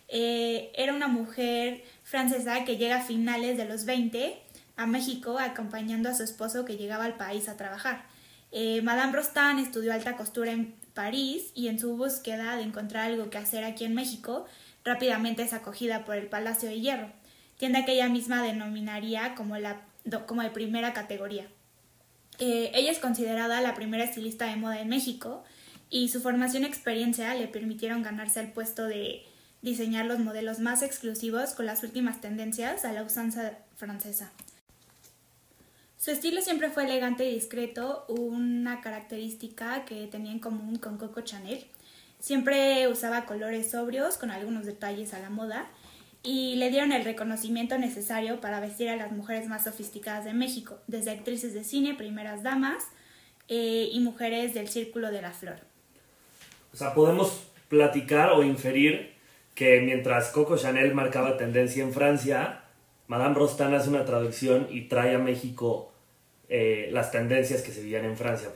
Eh, 0.08 0.72
era 0.76 0.94
una 0.94 1.08
mujer 1.08 1.84
francesa 2.04 2.64
que 2.64 2.78
llega 2.78 2.98
a 2.98 3.04
finales 3.04 3.58
de 3.58 3.66
los 3.66 3.86
20 3.86 4.42
a 4.78 4.86
México 4.86 5.38
acompañando 5.40 6.10
a 6.10 6.14
su 6.14 6.24
esposo 6.24 6.64
que 6.64 6.78
llegaba 6.78 7.06
al 7.06 7.18
país 7.18 7.50
a 7.50 7.58
trabajar. 7.58 8.06
Eh, 8.52 8.82
Madame 8.82 9.14
Rostand 9.14 9.60
estudió 9.60 9.94
alta 9.94 10.16
costura 10.16 10.52
en 10.52 10.76
París 10.94 11.52
y 11.54 11.68
en 11.68 11.80
su 11.80 11.98
búsqueda 11.98 12.56
de 12.56 12.64
encontrar 12.64 13.12
algo 13.12 13.30
que 13.30 13.38
hacer 13.38 13.64
aquí 13.66 13.84
en 13.84 13.94
México, 13.94 14.46
rápidamente 14.86 15.44
es 15.44 15.54
acogida 15.54 16.06
por 16.06 16.16
el 16.16 16.28
Palacio 16.28 16.70
de 16.70 16.80
Hierro 16.80 17.12
tienda 17.58 17.86
que 17.86 17.94
ella 17.94 18.10
misma 18.10 18.42
denominaría 18.42 19.36
como, 19.36 19.58
la, 19.58 19.82
como 20.26 20.44
de 20.44 20.50
primera 20.52 20.94
categoría. 20.94 21.48
Eh, 22.40 22.72
ella 22.74 22.92
es 22.92 23.00
considerada 23.00 23.62
la 23.62 23.74
primera 23.74 24.04
estilista 24.04 24.46
de 24.46 24.56
moda 24.56 24.80
en 24.80 24.90
México 24.90 25.44
y 25.90 26.10
su 26.10 26.22
formación 26.22 26.64
y 26.64 26.68
experiencia 26.68 27.34
le 27.34 27.48
permitieron 27.48 28.04
ganarse 28.04 28.40
el 28.40 28.52
puesto 28.52 28.86
de 28.86 29.24
diseñar 29.62 30.06
los 30.06 30.20
modelos 30.20 30.60
más 30.60 30.82
exclusivos 30.82 31.54
con 31.54 31.66
las 31.66 31.84
últimas 31.84 32.22
tendencias 32.22 32.86
a 32.86 32.94
la 32.94 33.04
usanza 33.04 33.54
francesa. 33.76 34.32
Su 35.98 36.12
estilo 36.12 36.42
siempre 36.42 36.70
fue 36.70 36.86
elegante 36.86 37.28
y 37.28 37.34
discreto, 37.34 38.06
una 38.08 38.82
característica 38.82 39.84
que 39.86 40.08
tenía 40.08 40.32
en 40.32 40.40
común 40.40 40.78
con 40.78 40.98
Coco 40.98 41.22
Chanel. 41.22 41.66
Siempre 42.20 42.88
usaba 42.88 43.26
colores 43.26 43.72
sobrios 43.72 44.18
con 44.18 44.30
algunos 44.30 44.66
detalles 44.66 45.14
a 45.14 45.20
la 45.20 45.30
moda 45.30 45.68
y 46.28 46.58
le 46.58 46.70
dieron 46.70 46.92
el 46.92 47.06
reconocimiento 47.06 47.78
necesario 47.78 48.42
para 48.42 48.60
vestir 48.60 48.90
a 48.90 48.98
las 48.98 49.14
mujeres 49.14 49.48
más 49.48 49.64
sofisticadas 49.64 50.26
de 50.26 50.34
México, 50.34 50.78
desde 50.86 51.12
actrices 51.12 51.54
de 51.54 51.64
cine, 51.64 51.94
primeras 51.94 52.44
damas 52.44 52.84
eh, 53.48 53.88
y 53.94 54.02
mujeres 54.02 54.54
del 54.54 54.68
Círculo 54.68 55.10
de 55.10 55.22
la 55.22 55.32
Flor. 55.32 55.56
O 56.74 56.76
sea, 56.76 56.94
podemos 56.94 57.48
platicar 57.70 58.32
o 58.32 58.44
inferir 58.44 59.14
que 59.56 59.80
mientras 59.80 60.32
Coco 60.32 60.58
Chanel 60.58 60.94
marcaba 60.94 61.38
tendencia 61.38 61.82
en 61.82 61.94
Francia, 61.94 62.66
Madame 63.08 63.36
Rostand 63.36 63.76
hace 63.76 63.88
una 63.88 64.04
traducción 64.04 64.68
y 64.70 64.90
trae 64.90 65.16
a 65.16 65.20
México 65.20 65.94
eh, 66.50 66.90
las 66.92 67.10
tendencias 67.10 67.62
que 67.62 67.72
se 67.72 67.80
vivían 67.80 68.04
en 68.04 68.18
Francia. 68.18 68.50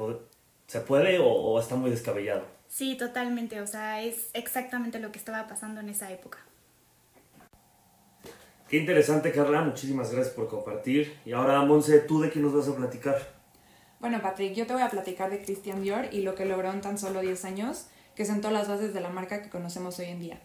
¿Se 0.67 0.81
puede 0.81 1.19
o 1.19 1.57
está 1.57 1.77
muy 1.77 1.89
descabellado? 1.89 2.43
Sí, 2.67 2.97
totalmente. 2.97 3.61
O 3.61 3.67
sea, 3.67 4.01
es 4.01 4.29
exactamente 4.33 4.99
lo 4.99 5.13
que 5.13 5.19
estaba 5.19 5.47
pasando 5.47 5.79
en 5.79 5.87
esa 5.87 6.11
época. 6.11 6.39
Qué 8.71 8.77
interesante, 8.77 9.33
Carla. 9.33 9.63
Muchísimas 9.63 10.13
gracias 10.13 10.33
por 10.33 10.47
compartir. 10.47 11.17
Y 11.25 11.33
ahora, 11.33 11.61
Monse, 11.65 11.99
¿tú 11.99 12.21
de 12.21 12.29
quién 12.29 12.45
nos 12.45 12.53
vas 12.53 12.69
a 12.69 12.75
platicar? 12.77 13.17
Bueno, 13.99 14.21
Patrick, 14.21 14.53
yo 14.53 14.65
te 14.65 14.71
voy 14.71 14.81
a 14.81 14.89
platicar 14.89 15.29
de 15.29 15.43
Christian 15.43 15.81
Dior 15.81 16.05
y 16.13 16.21
lo 16.21 16.35
que 16.35 16.45
logró 16.45 16.71
en 16.71 16.79
tan 16.79 16.97
solo 16.97 17.19
10 17.19 17.43
años, 17.43 17.87
que 18.15 18.23
sentó 18.23 18.49
las 18.49 18.69
bases 18.69 18.93
de 18.93 19.01
la 19.01 19.09
marca 19.09 19.43
que 19.43 19.49
conocemos 19.49 19.99
hoy 19.99 20.05
en 20.05 20.21
día. 20.21 20.39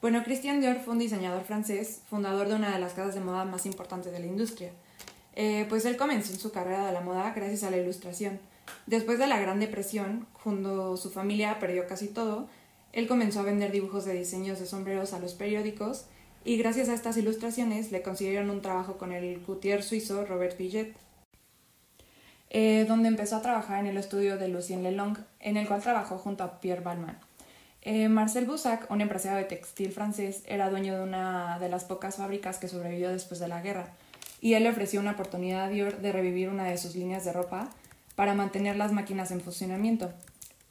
Bueno, 0.00 0.22
Christian 0.22 0.60
Dior 0.60 0.76
fue 0.76 0.92
un 0.92 1.00
diseñador 1.00 1.42
francés, 1.42 2.02
fundador 2.08 2.46
de 2.46 2.54
una 2.54 2.72
de 2.72 2.78
las 2.78 2.92
casas 2.92 3.16
de 3.16 3.20
moda 3.20 3.44
más 3.44 3.66
importantes 3.66 4.12
de 4.12 4.20
la 4.20 4.26
industria. 4.26 4.70
Eh, 5.34 5.66
pues 5.68 5.84
él 5.86 5.96
comenzó 5.96 6.34
en 6.34 6.38
su 6.38 6.52
carrera 6.52 6.86
de 6.86 6.92
la 6.92 7.00
moda 7.00 7.32
gracias 7.34 7.64
a 7.64 7.70
la 7.72 7.78
ilustración. 7.78 8.38
Después 8.86 9.18
de 9.18 9.26
la 9.26 9.40
Gran 9.40 9.58
Depresión, 9.58 10.28
junto 10.34 10.96
su 10.96 11.10
familia 11.10 11.58
perdió 11.58 11.88
casi 11.88 12.06
todo, 12.06 12.46
él 12.92 13.08
comenzó 13.08 13.40
a 13.40 13.42
vender 13.42 13.72
dibujos 13.72 14.04
de 14.04 14.12
diseños 14.12 14.60
de 14.60 14.66
sombreros 14.66 15.12
a 15.14 15.18
los 15.18 15.34
periódicos 15.34 16.06
y 16.46 16.56
gracias 16.58 16.88
a 16.88 16.94
estas 16.94 17.16
ilustraciones 17.16 17.90
le 17.90 18.02
consiguieron 18.02 18.50
un 18.50 18.62
trabajo 18.62 18.96
con 18.98 19.12
el 19.12 19.40
coutier 19.42 19.82
suizo 19.82 20.24
Robert 20.24 20.56
Pillet, 20.56 20.94
eh, 22.50 22.84
donde 22.86 23.08
empezó 23.08 23.36
a 23.36 23.42
trabajar 23.42 23.80
en 23.80 23.88
el 23.88 23.96
estudio 23.96 24.38
de 24.38 24.46
Lucien 24.46 24.84
Lelong, 24.84 25.18
en 25.40 25.56
el 25.56 25.66
cual 25.66 25.82
trabajó 25.82 26.18
junto 26.18 26.44
a 26.44 26.60
Pierre 26.60 26.82
Balmain. 26.82 27.16
Eh, 27.82 28.08
Marcel 28.08 28.46
Boussac, 28.46 28.88
un 28.92 29.00
empresario 29.00 29.38
de 29.38 29.44
textil 29.44 29.90
francés, 29.90 30.44
era 30.46 30.70
dueño 30.70 30.96
de 30.96 31.02
una 31.02 31.58
de 31.58 31.68
las 31.68 31.84
pocas 31.84 32.14
fábricas 32.14 32.58
que 32.58 32.68
sobrevivió 32.68 33.10
después 33.10 33.40
de 33.40 33.48
la 33.48 33.60
guerra, 33.60 33.88
y 34.40 34.54
él 34.54 34.62
le 34.62 34.70
ofreció 34.70 35.00
una 35.00 35.12
oportunidad 35.12 35.64
a 35.64 35.68
Dior 35.68 35.98
de 35.98 36.12
revivir 36.12 36.48
una 36.48 36.64
de 36.64 36.78
sus 36.78 36.94
líneas 36.94 37.24
de 37.24 37.32
ropa 37.32 37.70
para 38.14 38.34
mantener 38.34 38.76
las 38.76 38.92
máquinas 38.92 39.32
en 39.32 39.40
funcionamiento. 39.40 40.12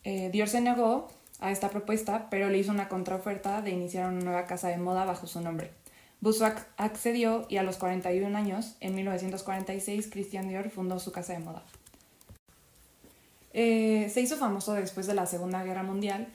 Eh, 0.05 0.29
Dior 0.31 0.47
se 0.47 0.61
negó 0.61 1.09
a 1.39 1.51
esta 1.51 1.69
propuesta, 1.69 2.27
pero 2.29 2.49
le 2.49 2.57
hizo 2.57 2.71
una 2.71 2.89
contraoferta 2.89 3.61
de 3.61 3.71
iniciar 3.71 4.09
una 4.09 4.23
nueva 4.23 4.45
casa 4.45 4.69
de 4.69 4.77
moda 4.77 5.05
bajo 5.05 5.27
su 5.27 5.41
nombre. 5.41 5.71
Buswak 6.21 6.67
accedió 6.77 7.45
y 7.49 7.57
a 7.57 7.63
los 7.63 7.77
41 7.77 8.37
años, 8.37 8.75
en 8.79 8.95
1946, 8.95 10.09
Christian 10.09 10.47
Dior 10.47 10.69
fundó 10.69 10.99
su 10.99 11.11
casa 11.11 11.33
de 11.33 11.39
moda. 11.39 11.63
Eh, 13.53 14.09
se 14.13 14.21
hizo 14.21 14.37
famoso 14.37 14.73
después 14.73 15.07
de 15.07 15.13
la 15.13 15.25
Segunda 15.25 15.63
Guerra 15.63 15.83
Mundial, 15.83 16.27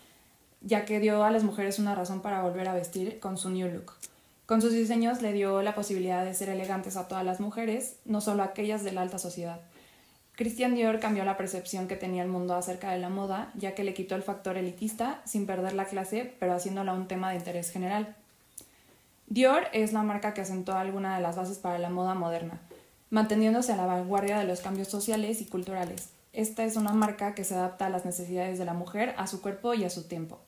ya 0.60 0.84
que 0.84 1.00
dio 1.00 1.24
a 1.24 1.30
las 1.30 1.44
mujeres 1.44 1.78
una 1.78 1.94
razón 1.94 2.20
para 2.20 2.42
volver 2.42 2.68
a 2.68 2.74
vestir 2.74 3.18
con 3.20 3.36
su 3.36 3.50
new 3.50 3.68
look. 3.68 3.92
Con 4.46 4.62
sus 4.62 4.72
diseños 4.72 5.22
le 5.22 5.32
dio 5.32 5.62
la 5.62 5.74
posibilidad 5.74 6.24
de 6.24 6.34
ser 6.34 6.48
elegantes 6.48 6.96
a 6.96 7.08
todas 7.08 7.24
las 7.24 7.40
mujeres, 7.40 7.96
no 8.04 8.20
solo 8.20 8.42
a 8.42 8.46
aquellas 8.46 8.82
de 8.84 8.92
la 8.92 9.02
alta 9.02 9.18
sociedad. 9.18 9.60
Christian 10.40 10.74
Dior 10.74 11.00
cambió 11.00 11.22
la 11.26 11.36
percepción 11.36 11.86
que 11.86 11.96
tenía 11.96 12.22
el 12.22 12.30
mundo 12.30 12.54
acerca 12.54 12.92
de 12.92 12.98
la 12.98 13.10
moda, 13.10 13.52
ya 13.56 13.74
que 13.74 13.84
le 13.84 13.92
quitó 13.92 14.14
el 14.14 14.22
factor 14.22 14.56
elitista 14.56 15.20
sin 15.26 15.44
perder 15.44 15.74
la 15.74 15.84
clase, 15.84 16.32
pero 16.40 16.54
haciéndola 16.54 16.94
un 16.94 17.06
tema 17.08 17.28
de 17.28 17.36
interés 17.36 17.70
general. 17.70 18.16
Dior 19.26 19.64
es 19.74 19.92
la 19.92 20.02
marca 20.02 20.32
que 20.32 20.40
asentó 20.40 20.72
alguna 20.72 21.14
de 21.14 21.20
las 21.20 21.36
bases 21.36 21.58
para 21.58 21.78
la 21.78 21.90
moda 21.90 22.14
moderna. 22.14 22.58
manteniéndose 23.10 23.72
a 23.72 23.76
la 23.76 23.84
vanguardia 23.84 24.38
de 24.38 24.46
los 24.46 24.62
cambios 24.62 24.88
sociales 24.88 25.42
y 25.42 25.44
culturales. 25.44 26.08
Esta 26.32 26.64
es 26.64 26.76
una 26.76 26.94
marca 26.94 27.34
que 27.34 27.44
se 27.44 27.54
adapta 27.54 27.84
a 27.84 27.90
las 27.90 28.06
necesidades 28.06 28.58
de 28.58 28.64
la 28.64 28.72
mujer, 28.72 29.14
a 29.18 29.26
su 29.26 29.42
cuerpo 29.42 29.74
y 29.74 29.84
a 29.84 29.90
su 29.90 30.04
tiempo. 30.04 30.40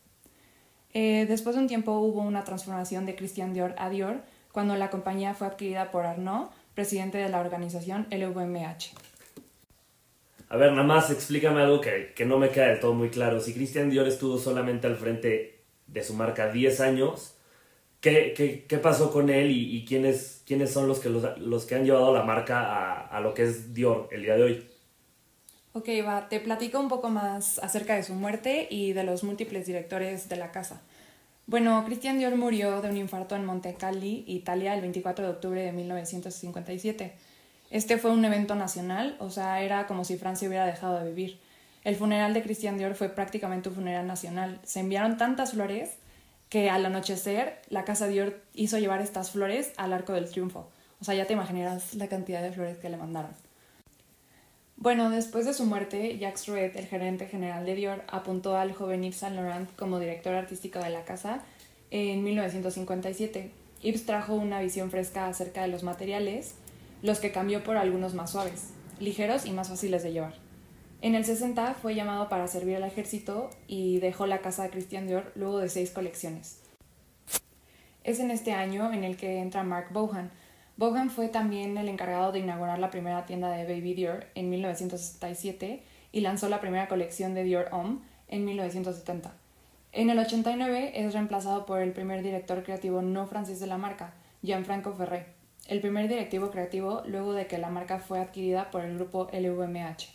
Eh, 0.94 1.26
después 1.28 1.54
de 1.54 1.60
un 1.60 1.68
tiempo 1.68 1.98
hubo 1.98 2.22
una 2.22 2.44
transformación 2.44 3.04
de 3.04 3.14
Christian 3.14 3.52
Dior 3.52 3.74
a 3.76 3.90
Dior 3.90 4.22
cuando 4.52 4.74
la 4.74 4.88
compañía 4.88 5.34
fue 5.34 5.48
adquirida 5.48 5.90
por 5.90 6.06
Arnaud, 6.06 6.48
presidente 6.74 7.18
de 7.18 7.28
la 7.28 7.40
organización 7.40 8.06
LVMH. 8.10 9.11
A 10.52 10.58
ver, 10.58 10.70
nada 10.72 10.82
más 10.82 11.10
explícame 11.10 11.62
algo 11.62 11.80
que, 11.80 12.12
no 12.26 12.38
me 12.38 12.50
queda 12.50 12.66
del 12.66 12.78
todo 12.78 12.92
muy 12.92 13.08
claro. 13.08 13.40
Si 13.40 13.54
Christian 13.54 13.88
Dior 13.88 14.06
estuvo 14.06 14.36
solamente 14.36 14.86
al 14.86 14.96
frente 14.96 15.64
de 15.86 16.04
su 16.04 16.12
marca 16.12 16.52
10 16.52 16.80
años, 16.80 17.34
¿qué, 18.02 18.34
qué, 18.68 18.76
pasó 18.76 19.10
con 19.10 19.30
él 19.30 19.50
y, 19.50 19.82
quiénes, 19.86 20.42
quiénes 20.46 20.70
son 20.70 20.88
los 20.88 21.00
que, 21.00 21.08
los, 21.08 21.64
que 21.64 21.74
han 21.74 21.86
llevado 21.86 22.12
la 22.12 22.22
marca 22.24 22.60
a, 22.60 23.06
a 23.06 23.20
lo 23.20 23.32
que 23.32 23.44
es 23.44 23.72
Dior 23.72 24.10
el 24.12 24.24
día 24.24 24.34
de 24.34 24.42
hoy? 24.42 24.66
Ok, 25.72 25.88
va, 26.06 26.28
te 26.28 26.38
platico 26.38 26.78
un 26.80 26.90
poco 26.90 27.08
más 27.08 27.58
acerca 27.60 27.94
de 27.94 28.02
su 28.02 28.12
muerte 28.12 28.68
y 28.68 28.92
de 28.92 29.04
los 29.04 29.24
múltiples 29.24 29.64
directores 29.64 30.28
de 30.28 30.36
la 30.36 30.52
casa. 30.52 30.82
Bueno, 31.46 31.82
Christian 31.86 32.18
Dior 32.18 32.36
murió 32.36 32.82
de 32.82 32.90
un 32.90 32.98
infarto 32.98 33.36
en 33.36 33.46
Monte 33.46 33.72
Calli, 33.72 34.24
Italia, 34.26 34.74
el 34.74 34.82
24 34.82 35.24
de 35.24 35.30
octubre 35.30 35.62
de 35.62 35.72
1957. 35.72 37.31
Este 37.72 37.96
fue 37.96 38.10
un 38.10 38.22
evento 38.22 38.54
nacional, 38.54 39.16
o 39.18 39.30
sea, 39.30 39.62
era 39.62 39.86
como 39.86 40.04
si 40.04 40.18
Francia 40.18 40.46
hubiera 40.46 40.66
dejado 40.66 40.98
de 40.98 41.08
vivir. 41.08 41.40
El 41.84 41.96
funeral 41.96 42.34
de 42.34 42.42
Christian 42.42 42.76
Dior 42.76 42.94
fue 42.94 43.08
prácticamente 43.08 43.70
un 43.70 43.76
funeral 43.76 44.06
nacional. 44.06 44.60
Se 44.62 44.80
enviaron 44.80 45.16
tantas 45.16 45.52
flores 45.52 45.88
que 46.50 46.68
al 46.68 46.84
anochecer 46.84 47.62
la 47.70 47.86
casa 47.86 48.08
Dior 48.08 48.42
hizo 48.52 48.78
llevar 48.78 49.00
estas 49.00 49.30
flores 49.30 49.72
al 49.78 49.94
Arco 49.94 50.12
del 50.12 50.28
Triunfo. 50.28 50.68
O 51.00 51.04
sea, 51.04 51.14
ya 51.14 51.24
te 51.24 51.32
imaginarás 51.32 51.94
la 51.94 52.08
cantidad 52.08 52.42
de 52.42 52.52
flores 52.52 52.76
que 52.76 52.90
le 52.90 52.98
mandaron. 52.98 53.30
Bueno, 54.76 55.08
después 55.08 55.46
de 55.46 55.54
su 55.54 55.64
muerte, 55.64 56.18
Jacques 56.18 56.46
Rouet, 56.48 56.76
el 56.76 56.84
gerente 56.84 57.26
general 57.26 57.64
de 57.64 57.74
Dior, 57.74 58.04
apuntó 58.06 58.54
al 58.54 58.74
joven 58.74 59.02
Yves 59.02 59.16
Saint 59.16 59.34
Laurent 59.34 59.74
como 59.76 59.98
director 59.98 60.34
artístico 60.34 60.78
de 60.80 60.90
la 60.90 61.06
casa 61.06 61.40
en 61.90 62.22
1957. 62.22 63.50
Yves 63.80 64.04
trajo 64.04 64.34
una 64.34 64.60
visión 64.60 64.90
fresca 64.90 65.26
acerca 65.26 65.62
de 65.62 65.68
los 65.68 65.82
materiales, 65.82 66.56
los 67.02 67.18
que 67.18 67.32
cambió 67.32 67.64
por 67.64 67.76
algunos 67.76 68.14
más 68.14 68.30
suaves, 68.30 68.70
ligeros 69.00 69.44
y 69.44 69.50
más 69.50 69.68
fáciles 69.68 70.02
de 70.02 70.12
llevar. 70.12 70.34
En 71.00 71.16
el 71.16 71.24
60 71.24 71.74
fue 71.74 71.96
llamado 71.96 72.28
para 72.28 72.46
servir 72.46 72.76
al 72.76 72.84
ejército 72.84 73.50
y 73.66 73.98
dejó 73.98 74.26
la 74.26 74.38
casa 74.38 74.62
de 74.62 74.70
Christian 74.70 75.08
Dior 75.08 75.32
luego 75.34 75.58
de 75.58 75.68
seis 75.68 75.90
colecciones. 75.90 76.60
Es 78.04 78.20
en 78.20 78.30
este 78.30 78.52
año 78.52 78.92
en 78.92 79.02
el 79.02 79.16
que 79.16 79.40
entra 79.40 79.64
Mark 79.64 79.88
Bohan. 79.92 80.30
Bohan 80.76 81.10
fue 81.10 81.28
también 81.28 81.76
el 81.76 81.88
encargado 81.88 82.30
de 82.30 82.38
inaugurar 82.38 82.78
la 82.78 82.90
primera 82.90 83.26
tienda 83.26 83.50
de 83.50 83.64
Baby 83.64 83.94
Dior 83.94 84.26
en 84.36 84.48
1967 84.50 85.82
y 86.12 86.20
lanzó 86.20 86.48
la 86.48 86.60
primera 86.60 86.86
colección 86.86 87.34
de 87.34 87.42
Dior 87.42 87.68
Homme 87.72 87.98
en 88.28 88.44
1970. 88.44 89.32
En 89.90 90.08
el 90.08 90.18
89 90.20 90.92
es 90.94 91.12
reemplazado 91.12 91.66
por 91.66 91.80
el 91.80 91.92
primer 91.92 92.22
director 92.22 92.62
creativo 92.62 93.02
no 93.02 93.26
francés 93.26 93.58
de 93.58 93.66
la 93.66 93.76
marca, 93.76 94.14
Gianfranco 94.42 94.94
Ferré 94.94 95.41
el 95.68 95.80
primer 95.80 96.08
directivo 96.08 96.50
creativo 96.50 97.02
luego 97.06 97.32
de 97.32 97.46
que 97.46 97.58
la 97.58 97.70
marca 97.70 97.98
fue 97.98 98.20
adquirida 98.20 98.70
por 98.70 98.84
el 98.84 98.96
grupo 98.96 99.28
LVMH. 99.32 100.08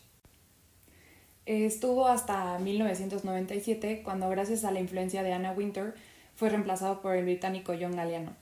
Estuvo 1.46 2.08
hasta 2.08 2.60
1997 2.60 4.01
cuando 4.04 4.30
gracias 4.30 4.66
a 4.66 4.72
la 4.72 4.82
influencia 4.82 5.24
de 5.24 5.32
Anna 5.32 5.54
Winter 5.54 5.96
fue 6.36 6.50
reemplazado 6.50 7.01
por 7.01 7.16
el 7.16 7.24
británico 7.24 7.74
John 7.80 7.96
Galliano. 7.96 8.36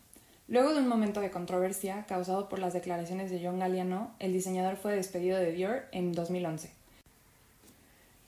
Luego 0.48 0.74
de 0.74 0.80
un 0.80 0.88
momento 0.88 1.22
de 1.22 1.32
controversia 1.32 2.06
causado 2.08 2.50
por 2.50 2.60
las 2.60 2.74
declaraciones 2.74 3.32
de 3.32 3.42
John 3.44 3.60
Galliano, 3.60 4.12
el 4.20 4.34
diseñador 4.34 4.76
fue 4.76 4.96
despedido 4.96 5.38
de 5.38 5.52
Dior 5.52 5.84
en 5.92 6.14
2011. 6.14 6.72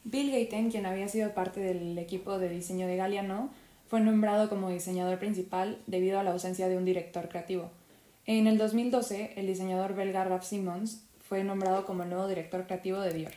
Bill 0.03 0.31
Gaten, 0.31 0.71
quien 0.71 0.85
había 0.85 1.07
sido 1.09 1.33
parte 1.33 1.59
del 1.59 1.97
equipo 1.97 2.39
de 2.39 2.49
diseño 2.49 2.87
de 2.87 2.95
Galliano, 2.97 3.49
fue 3.89 3.99
nombrado 3.99 4.47
como 4.47 4.69
diseñador 4.69 5.19
principal 5.19 5.79
debido 5.85 6.19
a 6.19 6.23
la 6.23 6.31
ausencia 6.31 6.69
de 6.69 6.77
un 6.77 6.85
director 6.85 7.29
creativo. 7.29 7.71
En 8.29 8.45
el 8.45 8.57
2012, 8.57 9.35
el 9.37 9.47
diseñador 9.47 9.95
belga 9.95 10.25
Ralph 10.25 10.43
Simmons 10.43 11.01
fue 11.29 11.45
nombrado 11.45 11.85
como 11.85 12.03
el 12.03 12.09
nuevo 12.09 12.27
director 12.27 12.65
creativo 12.65 12.99
de 12.99 13.13
Dior. 13.13 13.31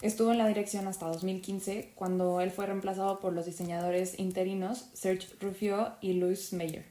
Estuvo 0.00 0.32
en 0.32 0.38
la 0.38 0.48
dirección 0.48 0.88
hasta 0.88 1.06
2015, 1.06 1.92
cuando 1.94 2.40
él 2.40 2.50
fue 2.50 2.66
reemplazado 2.66 3.20
por 3.20 3.32
los 3.34 3.46
diseñadores 3.46 4.18
interinos 4.18 4.88
Serge 4.94 5.28
Ruffiot 5.40 5.96
y 6.00 6.14
Louis 6.14 6.52
Meyer. 6.54 6.84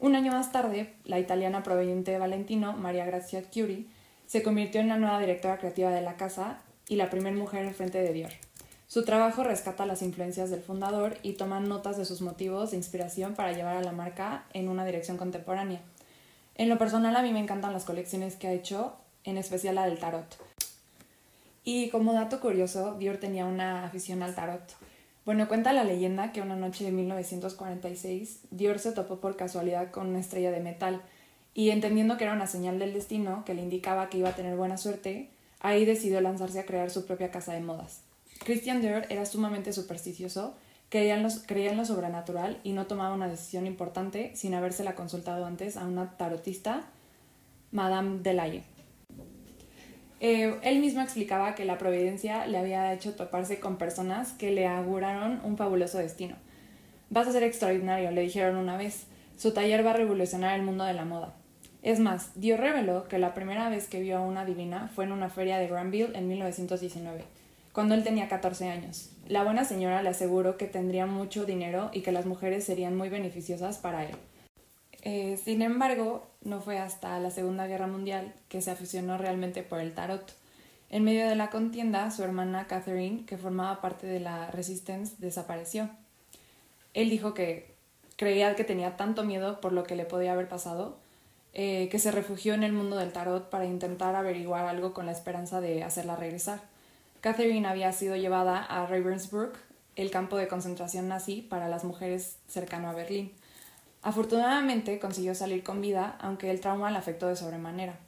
Un 0.00 0.16
año 0.16 0.32
más 0.32 0.52
tarde, 0.52 0.92
la 1.06 1.18
italiana 1.18 1.62
proveniente 1.62 2.10
de 2.10 2.18
Valentino, 2.18 2.74
Maria 2.74 3.06
Grazia 3.06 3.42
Curie, 3.42 3.86
se 4.26 4.42
convirtió 4.42 4.82
en 4.82 4.88
la 4.88 4.98
nueva 4.98 5.20
directora 5.20 5.56
creativa 5.56 5.92
de 5.92 6.02
la 6.02 6.18
casa 6.18 6.58
y 6.90 6.96
la 6.96 7.08
primera 7.08 7.34
mujer 7.34 7.64
en 7.64 7.74
frente 7.74 8.02
de 8.02 8.12
Dior. 8.12 8.32
Su 8.86 9.02
trabajo 9.06 9.44
rescata 9.44 9.86
las 9.86 10.02
influencias 10.02 10.50
del 10.50 10.60
fundador 10.60 11.16
y 11.22 11.32
toma 11.32 11.60
notas 11.60 11.96
de 11.96 12.04
sus 12.04 12.20
motivos 12.20 12.72
de 12.72 12.76
inspiración 12.76 13.34
para 13.34 13.52
llevar 13.52 13.78
a 13.78 13.82
la 13.82 13.92
marca 13.92 14.44
en 14.52 14.68
una 14.68 14.84
dirección 14.84 15.16
contemporánea. 15.16 15.80
En 16.56 16.68
lo 16.68 16.78
personal 16.78 17.16
a 17.16 17.22
mí 17.22 17.32
me 17.32 17.40
encantan 17.40 17.72
las 17.72 17.84
colecciones 17.84 18.36
que 18.36 18.46
ha 18.46 18.52
hecho, 18.52 18.94
en 19.24 19.38
especial 19.38 19.74
la 19.74 19.86
del 19.86 19.98
tarot. 19.98 20.36
Y 21.64 21.88
como 21.88 22.12
dato 22.12 22.40
curioso, 22.40 22.94
Dior 22.94 23.16
tenía 23.16 23.46
una 23.46 23.84
afición 23.84 24.22
al 24.22 24.34
tarot. 24.34 24.62
Bueno, 25.24 25.48
cuenta 25.48 25.72
la 25.72 25.82
leyenda 25.82 26.30
que 26.30 26.42
una 26.42 26.54
noche 26.54 26.84
de 26.84 26.92
1946, 26.92 28.40
Dior 28.50 28.78
se 28.78 28.92
topó 28.92 29.18
por 29.18 29.36
casualidad 29.36 29.90
con 29.90 30.08
una 30.08 30.20
estrella 30.20 30.50
de 30.50 30.60
metal 30.60 31.00
y 31.54 31.70
entendiendo 31.70 32.18
que 32.18 32.24
era 32.24 32.34
una 32.34 32.46
señal 32.46 32.78
del 32.78 32.92
destino 32.92 33.44
que 33.44 33.54
le 33.54 33.62
indicaba 33.62 34.08
que 34.08 34.18
iba 34.18 34.28
a 34.28 34.36
tener 34.36 34.56
buena 34.56 34.76
suerte, 34.76 35.30
ahí 35.60 35.84
decidió 35.84 36.20
lanzarse 36.20 36.60
a 36.60 36.66
crear 36.66 36.90
su 36.90 37.06
propia 37.06 37.30
casa 37.30 37.52
de 37.52 37.60
modas. 37.60 38.02
Christian 38.44 38.80
Dior 38.80 39.06
era 39.08 39.24
sumamente 39.24 39.72
supersticioso 39.72 40.54
creía 40.94 41.14
en, 41.70 41.76
lo 41.76 41.84
sobrenatural 41.84 42.58
y 42.62 42.72
no 42.72 42.86
tomaba 42.86 43.14
una 43.14 43.28
decisión 43.28 43.66
importante 43.66 44.30
sin 44.36 44.54
habérsela 44.54 44.94
consultado 44.94 45.44
antes 45.44 45.76
a 45.76 45.84
una 45.84 46.16
tarotista, 46.16 46.84
Madame 47.72 48.20
Delaye. 48.22 48.62
Eh, 50.20 50.56
él 50.62 50.78
mismo 50.78 51.02
explicaba 51.02 51.54
que 51.56 51.64
la 51.64 51.78
providencia 51.78 52.46
le 52.46 52.58
había 52.58 52.92
hecho 52.92 53.14
toparse 53.14 53.58
con 53.58 53.76
personas 53.76 54.32
que 54.32 54.52
le 54.52 54.66
auguraron 54.68 55.40
un 55.42 55.56
fabuloso 55.56 55.98
destino. 55.98 56.36
Vas 57.10 57.26
a 57.26 57.32
ser 57.32 57.42
extraordinario, 57.42 58.12
le 58.12 58.22
dijeron 58.22 58.56
una 58.56 58.76
vez. 58.76 59.06
Su 59.36 59.52
taller 59.52 59.84
va 59.84 59.90
a 59.90 59.94
revolucionar 59.94 60.54
el 60.54 60.64
mundo 60.64 60.84
de 60.84 60.94
la 60.94 61.04
moda. 61.04 61.34
Es 61.82 61.98
más, 61.98 62.30
Dios 62.36 62.58
reveló 62.60 63.08
que 63.08 63.18
la 63.18 63.34
primera 63.34 63.68
vez 63.68 63.88
que 63.88 64.00
vio 64.00 64.18
a 64.18 64.22
una 64.22 64.44
divina 64.44 64.90
fue 64.94 65.04
en 65.04 65.12
una 65.12 65.28
feria 65.28 65.58
de 65.58 65.66
Granville 65.66 66.16
en 66.16 66.28
1919 66.28 67.24
cuando 67.74 67.96
él 67.96 68.04
tenía 68.04 68.28
14 68.28 68.68
años. 68.68 69.10
La 69.26 69.42
buena 69.42 69.64
señora 69.64 70.02
le 70.02 70.10
aseguró 70.10 70.58
que 70.58 70.66
tendría 70.66 71.06
mucho 71.06 71.46
dinero 71.46 71.90
y 71.92 72.02
que 72.02 72.12
las 72.12 72.26
mujeres 72.26 72.64
serían 72.64 72.96
muy 72.96 73.08
beneficiosas 73.08 73.78
para 73.78 74.04
él. 74.04 74.16
Eh, 75.00 75.38
sin 75.42 75.62
embargo, 75.62 76.26
no 76.42 76.60
fue 76.60 76.78
hasta 76.78 77.18
la 77.20 77.30
Segunda 77.30 77.66
Guerra 77.66 77.86
Mundial 77.86 78.34
que 78.48 78.60
se 78.60 78.70
aficionó 78.70 79.16
realmente 79.16 79.62
por 79.62 79.80
el 79.80 79.94
tarot. 79.94 80.34
En 80.90 81.04
medio 81.04 81.26
de 81.26 81.36
la 81.36 81.50
contienda, 81.50 82.10
su 82.10 82.22
hermana 82.22 82.66
Catherine, 82.66 83.24
que 83.26 83.38
formaba 83.38 83.80
parte 83.80 84.06
de 84.06 84.20
la 84.20 84.50
Resistance, 84.50 85.14
desapareció. 85.18 85.88
Él 86.92 87.10
dijo 87.10 87.34
que 87.34 87.74
creía 88.16 88.54
que 88.54 88.64
tenía 88.64 88.96
tanto 88.96 89.24
miedo 89.24 89.60
por 89.60 89.72
lo 89.72 89.84
que 89.84 89.96
le 89.96 90.04
podía 90.04 90.32
haber 90.32 90.48
pasado, 90.48 90.98
eh, 91.54 91.88
que 91.90 91.98
se 91.98 92.10
refugió 92.10 92.54
en 92.54 92.62
el 92.62 92.72
mundo 92.72 92.96
del 92.96 93.12
tarot 93.12 93.48
para 93.48 93.64
intentar 93.64 94.14
averiguar 94.14 94.66
algo 94.66 94.92
con 94.92 95.06
la 95.06 95.12
esperanza 95.12 95.60
de 95.60 95.82
hacerla 95.82 96.16
regresar. 96.16 96.73
Catherine 97.24 97.66
había 97.66 97.90
sido 97.92 98.16
llevada 98.16 98.58
a 98.58 98.84
Ravensbrück, 98.84 99.56
el 99.96 100.10
campo 100.10 100.36
de 100.36 100.46
concentración 100.46 101.08
nazi 101.08 101.40
para 101.40 101.68
las 101.70 101.82
mujeres 101.82 102.36
cercano 102.48 102.90
a 102.90 102.92
Berlín. 102.92 103.32
Afortunadamente 104.02 104.98
consiguió 104.98 105.34
salir 105.34 105.64
con 105.64 105.80
vida, 105.80 106.18
aunque 106.20 106.50
el 106.50 106.60
trauma 106.60 106.90
la 106.90 106.98
afectó 106.98 107.26
de 107.26 107.36
sobremanera. 107.36 107.98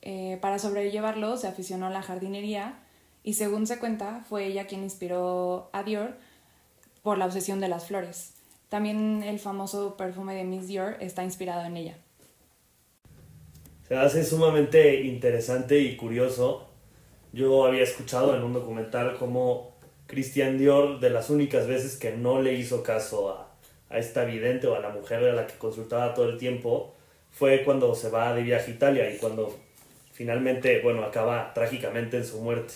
Eh, 0.00 0.38
para 0.40 0.58
sobrellevarlo 0.58 1.36
se 1.36 1.48
aficionó 1.48 1.88
a 1.88 1.90
la 1.90 2.00
jardinería 2.00 2.78
y 3.22 3.34
según 3.34 3.66
se 3.66 3.78
cuenta 3.78 4.24
fue 4.26 4.46
ella 4.46 4.66
quien 4.66 4.84
inspiró 4.84 5.68
a 5.74 5.82
Dior 5.82 6.16
por 7.02 7.18
la 7.18 7.26
obsesión 7.26 7.60
de 7.60 7.68
las 7.68 7.88
flores. 7.88 8.32
También 8.70 9.22
el 9.22 9.38
famoso 9.38 9.98
perfume 9.98 10.34
de 10.34 10.44
Miss 10.44 10.66
Dior 10.66 10.96
está 11.00 11.24
inspirado 11.24 11.66
en 11.66 11.76
ella. 11.76 11.98
Se 13.86 13.98
hace 13.98 14.24
sumamente 14.24 15.02
interesante 15.02 15.78
y 15.80 15.94
curioso 15.98 16.69
yo 17.32 17.64
había 17.64 17.82
escuchado 17.82 18.36
en 18.36 18.42
un 18.42 18.52
documental 18.52 19.16
como 19.16 19.76
Christian 20.06 20.58
Dior, 20.58 21.00
de 21.00 21.10
las 21.10 21.30
únicas 21.30 21.66
veces 21.66 21.96
que 21.96 22.12
no 22.12 22.42
le 22.42 22.54
hizo 22.54 22.82
caso 22.82 23.30
a, 23.30 23.52
a 23.88 23.98
esta 23.98 24.24
vidente 24.24 24.66
o 24.66 24.74
a 24.74 24.80
la 24.80 24.90
mujer 24.90 25.22
de 25.22 25.32
la 25.32 25.46
que 25.46 25.58
consultaba 25.58 26.14
todo 26.14 26.28
el 26.28 26.38
tiempo, 26.38 26.94
fue 27.30 27.62
cuando 27.64 27.94
se 27.94 28.10
va 28.10 28.34
de 28.34 28.42
viaje 28.42 28.72
a 28.72 28.74
Italia 28.74 29.14
y 29.14 29.18
cuando 29.18 29.56
finalmente, 30.12 30.80
bueno, 30.82 31.02
acaba 31.04 31.54
trágicamente 31.54 32.16
en 32.18 32.26
su 32.26 32.40
muerte. 32.40 32.74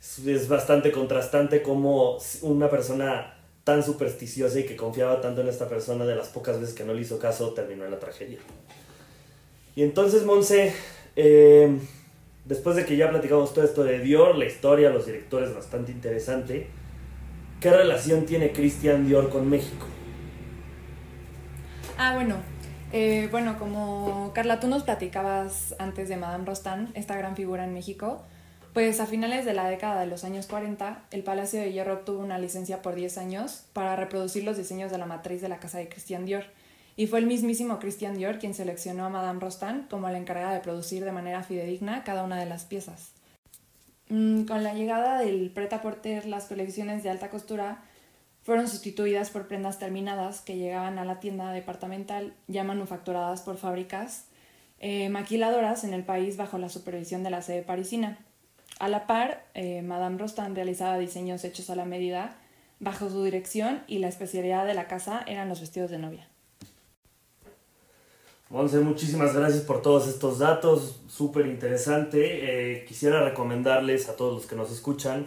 Es, 0.00 0.48
bastante 0.48 0.90
contrastante 0.92 1.62
como 1.62 2.18
una 2.42 2.68
persona 2.70 3.38
tan 3.64 3.82
supersticiosa 3.82 4.60
y 4.60 4.66
que 4.66 4.76
confiaba 4.76 5.20
tanto 5.20 5.42
en 5.42 5.48
esta 5.48 5.68
persona, 5.68 6.04
de 6.04 6.16
las 6.16 6.28
pocas 6.28 6.60
veces 6.60 6.74
que 6.74 6.84
no 6.84 6.92
le 6.92 7.02
hizo 7.02 7.18
caso, 7.18 7.52
terminó 7.52 7.84
en 7.84 7.90
la 7.90 7.98
tragedia. 7.98 8.38
Y 9.74 9.82
entonces, 9.82 10.24
Monse, 10.24 10.72
eh, 11.16 11.78
después 12.46 12.76
de 12.76 12.84
que 12.84 12.96
ya 12.96 13.10
platicamos 13.10 13.52
todo 13.52 13.64
esto 13.64 13.84
de 13.84 13.98
Dior, 13.98 14.36
la 14.36 14.46
historia, 14.46 14.90
los 14.90 15.06
directores, 15.06 15.54
bastante 15.54 15.92
interesante, 15.92 16.68
¿qué 17.60 17.70
relación 17.70 18.24
tiene 18.24 18.52
Christian 18.52 19.06
Dior 19.06 19.30
con 19.30 19.48
México? 19.48 19.86
Ah, 21.98 22.14
bueno. 22.14 22.36
Eh, 22.92 23.28
bueno, 23.30 23.58
como 23.58 24.30
Carla, 24.32 24.60
tú 24.60 24.68
nos 24.68 24.84
platicabas 24.84 25.74
antes 25.78 26.08
de 26.08 26.16
Madame 26.16 26.44
Rostand, 26.44 26.96
esta 26.96 27.16
gran 27.16 27.34
figura 27.34 27.64
en 27.64 27.74
México, 27.74 28.22
pues 28.72 29.00
a 29.00 29.06
finales 29.06 29.44
de 29.44 29.54
la 29.54 29.68
década 29.68 30.00
de 30.00 30.06
los 30.06 30.22
años 30.22 30.46
40, 30.46 31.02
el 31.10 31.22
Palacio 31.24 31.60
de 31.60 31.72
Hierro 31.72 31.94
obtuvo 31.94 32.20
una 32.20 32.38
licencia 32.38 32.82
por 32.82 32.94
10 32.94 33.18
años 33.18 33.64
para 33.72 33.96
reproducir 33.96 34.44
los 34.44 34.56
diseños 34.56 34.92
de 34.92 34.98
la 34.98 35.06
matriz 35.06 35.42
de 35.42 35.48
la 35.48 35.58
casa 35.58 35.78
de 35.78 35.88
Christian 35.88 36.26
Dior. 36.26 36.44
Y 36.96 37.06
fue 37.06 37.18
el 37.18 37.26
mismísimo 37.26 37.78
Christian 37.78 38.16
Dior 38.16 38.38
quien 38.38 38.54
seleccionó 38.54 39.04
a 39.04 39.10
Madame 39.10 39.40
Rostand 39.40 39.88
como 39.88 40.08
la 40.08 40.18
encargada 40.18 40.54
de 40.54 40.60
producir 40.60 41.04
de 41.04 41.12
manera 41.12 41.42
fidedigna 41.42 42.04
cada 42.04 42.24
una 42.24 42.40
de 42.40 42.46
las 42.46 42.64
piezas. 42.64 43.12
Mm, 44.08 44.44
con 44.44 44.62
la 44.62 44.72
llegada 44.72 45.18
del 45.20 45.50
pret-à-porter, 45.50 46.26
las 46.26 46.46
colecciones 46.46 47.02
de 47.02 47.10
alta 47.10 47.28
costura 47.28 47.82
fueron 48.42 48.68
sustituidas 48.68 49.30
por 49.30 49.48
prendas 49.48 49.78
terminadas 49.78 50.40
que 50.40 50.56
llegaban 50.56 50.98
a 50.98 51.04
la 51.04 51.20
tienda 51.20 51.52
departamental 51.52 52.32
ya 52.46 52.64
manufacturadas 52.64 53.42
por 53.42 53.56
fábricas 53.58 54.26
eh, 54.78 55.08
maquiladoras 55.08 55.84
en 55.84 55.94
el 55.94 56.04
país 56.04 56.36
bajo 56.36 56.58
la 56.58 56.68
supervisión 56.68 57.22
de 57.22 57.30
la 57.30 57.42
sede 57.42 57.62
parisina. 57.62 58.18
A 58.78 58.88
la 58.88 59.06
par, 59.06 59.44
eh, 59.54 59.82
Madame 59.82 60.18
Rostand 60.18 60.54
realizaba 60.54 60.98
diseños 60.98 61.44
hechos 61.44 61.70
a 61.70 61.76
la 61.76 61.86
medida 61.86 62.36
bajo 62.78 63.08
su 63.08 63.24
dirección 63.24 63.82
y 63.86 63.98
la 63.98 64.08
especialidad 64.08 64.66
de 64.66 64.74
la 64.74 64.86
casa 64.86 65.24
eran 65.26 65.48
los 65.48 65.60
vestidos 65.60 65.90
de 65.90 65.98
novia. 65.98 66.28
Monse, 68.48 68.78
muchísimas 68.78 69.34
gracias 69.34 69.64
por 69.64 69.82
todos 69.82 70.06
estos 70.06 70.38
datos, 70.38 71.00
súper 71.08 71.46
interesante. 71.46 72.78
Eh, 72.80 72.84
quisiera 72.84 73.22
recomendarles 73.22 74.08
a 74.08 74.16
todos 74.16 74.34
los 74.34 74.46
que 74.46 74.54
nos 74.54 74.70
escuchan 74.70 75.26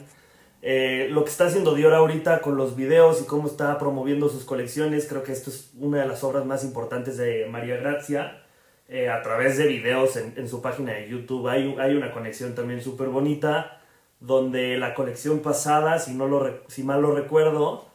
eh, 0.61 1.07
lo 1.11 1.23
que 1.23 1.29
está 1.29 1.45
haciendo 1.45 1.73
Dior 1.73 1.93
ahorita 1.93 2.41
con 2.41 2.57
los 2.57 2.75
videos 2.75 3.21
y 3.21 3.25
cómo 3.25 3.47
está 3.47 3.77
promoviendo 3.77 4.27
sus 4.27 4.43
colecciones, 4.43 5.07
creo 5.07 5.23
que 5.23 5.31
esto 5.31 5.49
es 5.49 5.71
una 5.79 6.01
de 6.01 6.07
las 6.07 6.23
obras 6.23 6.45
más 6.45 6.63
importantes 6.63 7.17
de 7.17 7.47
María 7.49 7.77
Gracia. 7.77 8.43
Eh, 8.89 9.09
a 9.09 9.21
través 9.21 9.57
de 9.57 9.67
videos 9.67 10.17
en, 10.17 10.49
su 10.49 10.61
página 10.61 10.93
de 10.93 11.07
YouTube 11.07 11.47
hay, 11.47 11.75
hay 11.79 11.95
una 11.95 12.11
conexión 12.11 12.55
también 12.55 12.81
súper 12.81 13.07
bonita, 13.09 13.81
donde 14.19 14.77
la 14.77 14.95
colección 14.95 15.39
pasada, 15.39 15.99
si, 15.99 16.13
no 16.15 16.27
lo, 16.27 16.61
si 16.67 16.83
mal 16.83 17.01
lo 17.01 17.15
recuerdo, 17.15 17.88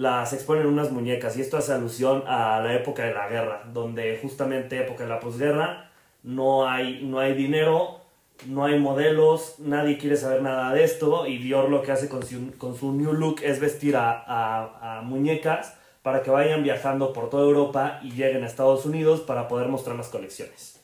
las 0.00 0.32
exponen 0.32 0.66
unas 0.66 0.90
muñecas. 0.90 1.36
Y 1.36 1.42
esto 1.42 1.58
hace 1.58 1.74
alusión 1.74 2.24
a 2.26 2.58
la 2.60 2.74
época 2.74 3.04
de 3.04 3.12
la 3.12 3.28
guerra, 3.28 3.64
donde 3.70 4.18
justamente 4.22 4.78
época 4.78 5.02
de 5.02 5.10
la 5.10 5.20
posguerra 5.20 5.90
no 6.22 6.66
hay, 6.66 7.02
no 7.04 7.18
hay 7.18 7.34
dinero, 7.34 8.00
no 8.46 8.64
hay 8.64 8.78
modelos, 8.78 9.56
nadie 9.58 9.98
quiere 9.98 10.16
saber 10.16 10.40
nada 10.40 10.72
de 10.72 10.84
esto 10.84 11.26
y 11.26 11.36
Dior 11.36 11.68
lo 11.68 11.82
que 11.82 11.92
hace 11.92 12.08
con 12.08 12.24
su, 12.24 12.56
con 12.56 12.78
su 12.78 12.92
new 12.94 13.12
look 13.12 13.42
es 13.42 13.60
vestir 13.60 13.94
a, 13.94 15.02
muñecas 15.04 15.74
para 16.00 16.22
que 16.22 16.30
vayan 16.30 16.62
viajando 16.62 17.12
por 17.12 17.28
toda 17.28 17.44
Europa 17.44 18.00
y 18.02 18.12
lleguen 18.12 18.42
a 18.42 18.46
Estados 18.46 18.86
Unidos 18.86 19.20
para 19.20 19.48
poder 19.48 19.68
mostrar 19.68 19.96
las 19.96 20.08
colecciones. 20.08 20.80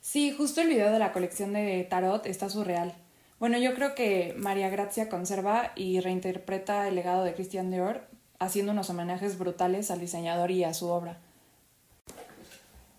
Sí, 0.00 0.32
justo 0.32 0.62
el 0.62 0.68
video 0.68 0.90
de 0.90 0.98
la 0.98 1.12
colección 1.12 1.52
de 1.52 1.86
Tarot 1.90 2.24
está 2.24 2.48
surreal. 2.48 2.94
Bueno, 3.42 3.58
yo 3.58 3.74
creo 3.74 3.96
que 3.96 4.34
María 4.36 4.70
Grazia 4.70 5.08
conserva 5.08 5.72
y 5.74 5.98
reinterpreta 5.98 6.86
el 6.86 6.94
legado 6.94 7.24
de 7.24 7.34
Christian 7.34 7.72
Dior 7.72 8.02
haciendo 8.38 8.70
unos 8.70 8.88
homenajes 8.88 9.36
brutales 9.36 9.90
al 9.90 9.98
diseñador 9.98 10.52
y 10.52 10.62
a 10.62 10.72
su 10.72 10.88
obra. 10.88 11.18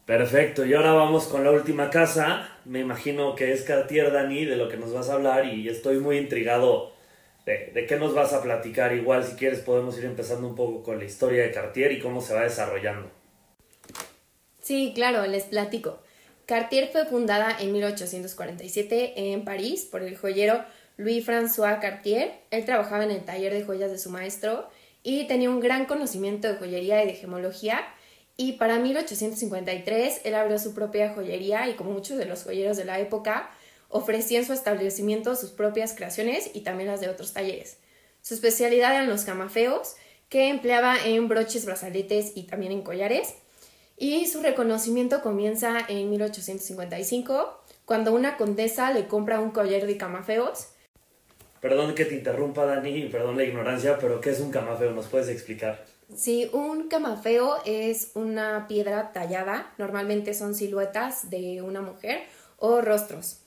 Perfecto, 0.06 0.66
y 0.66 0.74
ahora 0.74 0.92
vamos 0.92 1.28
con 1.28 1.46
la 1.46 1.52
última 1.52 1.90
casa. 1.90 2.50
Me 2.66 2.82
imagino 2.82 3.36
que 3.36 3.54
es 3.54 3.62
Cartier, 3.62 4.12
Dani, 4.12 4.44
de 4.44 4.58
lo 4.58 4.68
que 4.68 4.76
nos 4.76 4.94
vas 4.94 5.10
a 5.10 5.14
hablar 5.14 5.46
y 5.46 5.70
estoy 5.70 6.00
muy 6.00 6.18
intrigado 6.18 6.92
de, 7.46 7.72
de, 7.74 7.86
qué 7.86 7.96
nos 7.96 8.14
vas 8.14 8.34
a 8.34 8.44
platicar. 8.44 8.94
Igual, 8.94 9.24
si 9.24 9.38
quieres, 9.38 9.60
podemos 9.60 9.98
ir 9.98 10.04
empezando 10.04 10.46
un 10.46 10.56
poco 10.56 10.84
con 10.84 11.00
la 11.00 11.06
historia 11.06 11.44
de 11.44 11.52
Cartier 11.52 11.94
y 11.94 12.02
cómo 12.02 12.20
se 12.20 12.34
va 12.34 12.42
desarrollando. 12.42 13.10
Sí, 14.60 14.92
claro, 14.94 15.26
les 15.26 15.46
platico. 15.46 16.03
Cartier 16.46 16.90
fue 16.92 17.06
fundada 17.06 17.56
en 17.60 17.72
1847 17.72 19.34
en 19.34 19.46
París 19.46 19.88
por 19.90 20.02
el 20.02 20.18
joyero 20.18 20.64
Louis-François 20.98 21.80
Cartier. 21.80 22.34
Él 22.52 22.66
trabajaba 22.66 23.04
en 23.04 23.12
el 23.12 23.24
taller 23.24 23.54
de 23.54 23.64
joyas 23.64 23.92
de 23.92 23.98
su 23.98 24.10
maestro 24.10 24.70
y 25.04 25.26
tenía 25.28 25.50
un 25.50 25.60
gran 25.60 25.86
conocimiento 25.86 26.48
de 26.48 26.56
joyería 26.56 27.04
y 27.04 27.08
de 27.08 27.14
gemología 27.14 27.82
y 28.36 28.54
para 28.54 28.80
1853 28.80 30.22
él 30.24 30.36
abrió 30.36 30.58
su 30.58 30.74
propia 30.74 31.14
joyería 31.14 31.70
y 31.70 31.76
como 31.76 31.92
muchos 31.92 32.18
de 32.18 32.26
los 32.26 32.44
joyeros 32.44 32.78
de 32.78 32.86
la 32.86 33.00
época, 33.00 33.52
ofrecía 33.90 34.40
en 34.40 34.46
su 34.46 34.54
establecimiento 34.54 35.36
sus 35.36 35.52
propias 35.52 35.94
creaciones 35.94 36.50
y 36.54 36.62
también 36.62 36.90
las 36.90 37.00
de 37.00 37.10
otros 37.10 37.34
talleres. 37.34 37.78
Su 38.22 38.34
especialidad 38.34 38.96
eran 38.96 39.10
los 39.10 39.24
camafeos, 39.24 39.96
que 40.30 40.50
empleaba 40.50 40.96
en 41.06 41.28
broches, 41.28 41.66
brazaletes 41.66 42.32
y 42.34 42.44
también 42.44 42.72
en 42.72 42.82
collares. 42.82 43.36
Y 43.98 44.26
su 44.28 44.42
reconocimiento 44.42 45.22
comienza 45.22 45.78
en 45.88 46.10
1855, 46.10 47.64
cuando 47.86 48.14
una 48.14 48.38
condesa 48.38 48.92
le 48.92 49.08
compra 49.08 49.40
un 49.40 49.52
collar 49.52 49.86
de 49.86 49.98
camafeos. 49.98 50.70
Perdón 51.62 51.96
que 51.96 52.06
te 52.06 52.16
interrumpa, 52.16 52.66
Dani, 52.66 53.08
perdón 53.08 53.38
la 53.38 53.44
ignorancia, 53.44 53.98
pero 53.98 54.20
¿qué 54.20 54.32
es 54.32 54.42
un 54.42 54.52
camafeo? 54.52 54.92
¿Nos 54.92 55.08
puedes 55.08 55.30
explicar? 55.30 55.86
Sí, 56.16 56.50
un 56.52 56.90
camafeo 56.90 57.62
es 57.66 58.12
una 58.16 58.68
piedra 58.68 59.14
tallada, 59.14 59.74
normalmente 59.78 60.34
son 60.34 60.56
siluetas 60.56 61.30
de 61.30 61.62
una 61.62 61.82
mujer 61.82 62.24
o 62.58 62.82
rostros. 62.82 63.40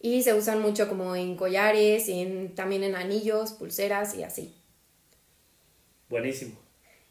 Y 0.00 0.22
se 0.22 0.34
usan 0.34 0.60
mucho 0.60 0.88
como 0.88 1.14
en 1.16 1.36
collares, 1.36 2.08
en, 2.08 2.54
también 2.54 2.82
en 2.82 2.94
anillos, 2.94 3.52
pulseras 3.52 4.14
y 4.14 4.22
así. 4.22 4.54
Buenísimo. 6.08 6.56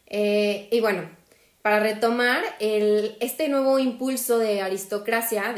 Eh, 0.08 0.68
y 0.72 0.82
bueno, 0.82 1.10
para 1.62 1.80
retomar, 1.80 2.44
este 2.60 3.48
nuevo 3.50 3.78
impulso 3.80 4.40
de 4.40 4.62
aristocracia 4.62 5.54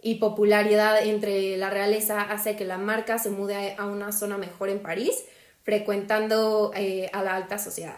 y 0.00 0.14
popularidad 0.16 1.04
entre 1.04 1.56
la 1.56 1.70
realeza 1.70 2.22
hace 2.22 2.56
que 2.56 2.64
la 2.64 2.78
marca 2.78 3.18
se 3.18 3.30
mude 3.30 3.74
a 3.76 3.86
una 3.86 4.12
zona 4.12 4.38
mejor 4.38 4.68
en 4.68 4.80
París, 4.80 5.24
frecuentando 5.64 6.72
eh, 6.74 7.10
a 7.12 7.22
la 7.22 7.34
alta 7.34 7.58
sociedad. 7.58 7.96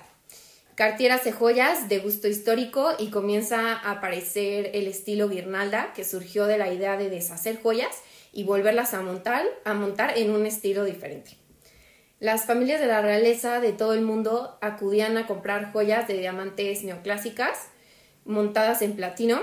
Cartier 0.75 1.13
hace 1.13 1.31
joyas 1.31 1.91
de 1.91 1.99
gusto 1.99 2.27
histórico 2.27 2.93
y 2.99 3.11
comienza 3.11 3.75
a 3.75 3.91
aparecer 3.91 4.71
el 4.73 4.87
estilo 4.87 5.29
guirnalda 5.29 5.93
que 5.93 6.05
surgió 6.05 6.47
de 6.47 6.57
la 6.57 6.73
idea 6.73 6.97
de 6.97 7.11
deshacer 7.11 7.61
joyas 7.63 7.95
y 8.33 8.45
volverlas 8.45 8.95
a 8.95 9.03
montar, 9.03 9.45
a 9.65 9.75
montar 9.75 10.17
en 10.17 10.31
un 10.31 10.47
estilo 10.47 10.85
diferente. 10.85 11.40
Las 12.21 12.45
familias 12.45 12.81
de 12.81 12.87
la 12.87 13.01
realeza 13.01 13.61
de 13.61 13.73
todo 13.73 13.95
el 13.95 14.03
mundo 14.03 14.59
acudían 14.61 15.17
a 15.17 15.27
comprar 15.27 15.73
joyas 15.73 16.07
de 16.07 16.19
diamantes 16.19 16.85
neoclásicas 16.85 17.69
montadas 18.27 18.83
en 18.83 18.95
platino 18.95 19.41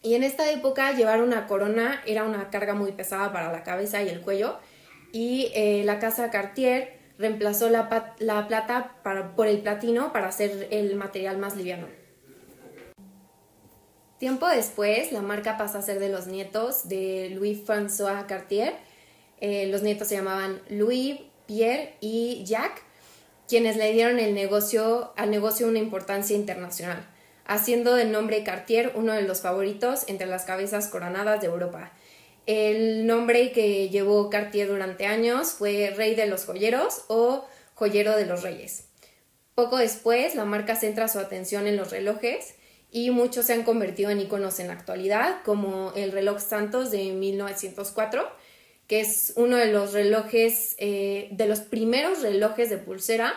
y 0.00 0.14
en 0.14 0.22
esta 0.22 0.50
época 0.50 0.92
llevar 0.92 1.22
una 1.22 1.46
corona 1.46 2.02
era 2.06 2.24
una 2.24 2.48
carga 2.48 2.72
muy 2.72 2.92
pesada 2.92 3.30
para 3.30 3.52
la 3.52 3.62
cabeza 3.62 4.02
y 4.02 4.08
el 4.08 4.22
cuello 4.22 4.56
y 5.12 5.52
eh, 5.54 5.82
la 5.84 5.98
casa 5.98 6.30
Cartier 6.30 6.98
reemplazó 7.18 7.68
la, 7.68 7.90
plata 8.48 8.94
por 9.36 9.46
el 9.46 9.60
platino 9.60 10.10
para 10.10 10.28
hacer 10.28 10.68
el 10.70 10.94
material 10.96 11.36
más 11.36 11.56
liviano. 11.56 11.88
Tiempo 14.18 14.48
después, 14.48 15.12
la 15.12 15.20
marca 15.20 15.58
pasa 15.58 15.80
a 15.80 15.82
ser 15.82 15.98
de 15.98 16.08
los 16.08 16.26
nietos 16.26 16.88
de 16.88 17.30
Louis-François 17.34 18.26
Cartier. 18.26 18.74
Eh, 19.40 19.66
los 19.66 19.82
nietos 19.82 20.08
se 20.08 20.16
llamaban 20.16 20.60
Louis, 20.68 21.20
Pierre 21.48 21.96
y 22.00 22.44
Jacques, 22.44 22.84
quienes 23.48 23.76
le 23.76 23.90
dieron 23.92 24.20
el 24.20 24.34
negocio, 24.34 25.12
al 25.16 25.30
negocio 25.30 25.66
una 25.66 25.78
importancia 25.78 26.36
internacional, 26.36 27.08
haciendo 27.46 27.96
el 27.96 28.12
nombre 28.12 28.44
Cartier 28.44 28.92
uno 28.94 29.14
de 29.14 29.22
los 29.22 29.40
favoritos 29.40 30.04
entre 30.06 30.26
las 30.26 30.44
cabezas 30.44 30.88
coronadas 30.88 31.40
de 31.40 31.46
Europa. 31.46 31.90
El 32.46 33.06
nombre 33.06 33.50
que 33.52 33.88
llevó 33.88 34.28
Cartier 34.28 34.68
durante 34.68 35.06
años 35.06 35.52
fue 35.52 35.92
Rey 35.96 36.14
de 36.14 36.26
los 36.26 36.44
Joyeros 36.44 37.04
o 37.08 37.46
Joyero 37.74 38.14
de 38.16 38.26
los 38.26 38.42
Reyes. 38.42 38.84
Poco 39.54 39.78
después, 39.78 40.34
la 40.34 40.44
marca 40.44 40.76
centra 40.76 41.08
su 41.08 41.18
atención 41.18 41.66
en 41.66 41.76
los 41.76 41.90
relojes 41.90 42.54
y 42.90 43.10
muchos 43.10 43.46
se 43.46 43.54
han 43.54 43.64
convertido 43.64 44.10
en 44.10 44.20
iconos 44.20 44.60
en 44.60 44.68
la 44.68 44.74
actualidad, 44.74 45.42
como 45.44 45.92
el 45.96 46.12
reloj 46.12 46.40
Santos 46.40 46.90
de 46.90 47.12
1904, 47.12 48.30
que 48.88 49.00
es 49.00 49.34
uno 49.36 49.56
de 49.56 49.70
los 49.70 49.92
relojes, 49.92 50.74
eh, 50.78 51.28
de 51.30 51.46
los 51.46 51.60
primeros 51.60 52.22
relojes 52.22 52.70
de 52.70 52.78
pulsera 52.78 53.34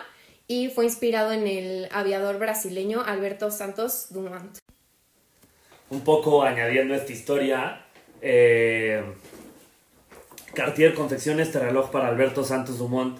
y 0.48 0.70
fue 0.70 0.86
inspirado 0.86 1.32
en 1.32 1.46
el 1.46 1.88
aviador 1.92 2.38
brasileño 2.38 3.02
Alberto 3.04 3.50
Santos 3.50 4.06
Dumont. 4.10 4.58
Un 5.90 6.00
poco 6.00 6.42
añadiendo 6.42 6.94
esta 6.94 7.12
historia, 7.12 7.84
eh, 8.22 9.02
Cartier 10.54 10.94
confecciona 10.94 11.42
este 11.42 11.58
reloj 11.58 11.90
para 11.90 12.08
Alberto 12.08 12.44
Santos 12.44 12.78
Dumont 12.78 13.18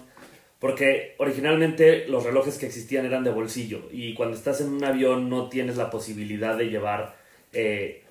porque 0.59 1.15
originalmente 1.17 2.07
los 2.07 2.23
relojes 2.23 2.57
que 2.57 2.65
existían 2.65 3.05
eran 3.05 3.23
de 3.23 3.31
bolsillo 3.31 3.89
y 3.91 4.13
cuando 4.15 4.35
estás 4.35 4.61
en 4.61 4.69
un 4.69 4.83
avión 4.83 5.29
no 5.29 5.49
tienes 5.49 5.77
la 5.77 5.89
posibilidad 5.89 6.57
de 6.57 6.69
llevar 6.69 7.15
eh, 7.51 8.02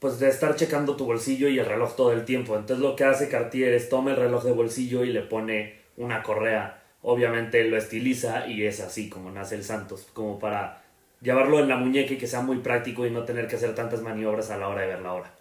pues 0.00 0.18
de 0.18 0.28
estar 0.28 0.56
checando 0.56 0.96
tu 0.96 1.04
bolsillo 1.04 1.48
y 1.48 1.58
el 1.58 1.66
reloj 1.66 1.94
todo 1.94 2.12
el 2.12 2.24
tiempo. 2.24 2.56
Entonces 2.56 2.82
lo 2.82 2.96
que 2.96 3.04
hace 3.04 3.28
Cartier 3.28 3.74
es 3.74 3.88
toma 3.88 4.10
el 4.10 4.16
reloj 4.16 4.42
de 4.44 4.52
bolsillo 4.52 5.04
y 5.04 5.12
le 5.12 5.20
pone 5.20 5.78
una 5.96 6.22
correa. 6.22 6.82
Obviamente 7.02 7.62
lo 7.64 7.76
estiliza 7.76 8.46
y 8.48 8.64
es 8.64 8.80
así 8.80 9.08
como 9.08 9.30
nace 9.30 9.54
el 9.54 9.64
Santos, 9.64 10.06
como 10.12 10.38
para 10.38 10.82
llevarlo 11.20 11.60
en 11.60 11.68
la 11.68 11.76
muñeca 11.76 12.14
y 12.14 12.18
que 12.18 12.26
sea 12.26 12.40
muy 12.40 12.58
práctico 12.58 13.06
y 13.06 13.10
no 13.10 13.24
tener 13.24 13.46
que 13.46 13.56
hacer 13.56 13.74
tantas 13.74 14.00
maniobras 14.00 14.50
a 14.50 14.56
la 14.56 14.68
hora 14.68 14.82
de 14.82 14.86
ver 14.88 15.00
la 15.00 15.12
hora. 15.12 15.34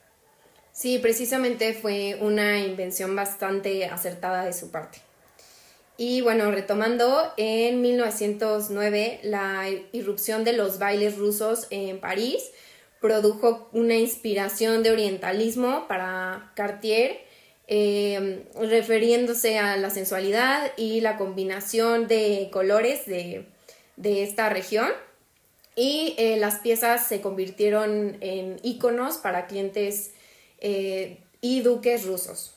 Sí, 0.73 0.99
precisamente 0.99 1.73
fue 1.73 2.17
una 2.21 2.59
invención 2.59 3.15
bastante 3.15 3.85
acertada 3.85 4.45
de 4.45 4.53
su 4.53 4.71
parte. 4.71 4.99
Y 5.97 6.21
bueno, 6.21 6.51
retomando, 6.51 7.33
en 7.35 7.81
1909 7.81 9.19
la 9.23 9.69
irrupción 9.91 10.43
de 10.43 10.53
los 10.53 10.79
bailes 10.79 11.17
rusos 11.17 11.67
en 11.71 11.99
París 11.99 12.51
produjo 13.01 13.69
una 13.71 13.95
inspiración 13.95 14.83
de 14.83 14.91
orientalismo 14.91 15.87
para 15.87 16.51
Cartier, 16.55 17.19
eh, 17.67 18.45
refiriéndose 18.55 19.57
a 19.59 19.77
la 19.77 19.89
sensualidad 19.89 20.71
y 20.75 21.01
la 21.01 21.17
combinación 21.17 22.07
de 22.07 22.49
colores 22.51 23.05
de, 23.05 23.45
esta 24.03 24.49
región. 24.49 24.89
Y 25.75 26.15
eh, 26.17 26.37
las 26.37 26.59
piezas 26.59 27.07
se 27.07 27.21
convirtieron 27.21 28.17
en 28.21 28.59
íconos 28.63 29.17
para 29.17 29.47
clientes 29.47 30.11
eh, 30.59 31.19
y 31.41 31.61
duques 31.61 32.05
rusos. 32.05 32.53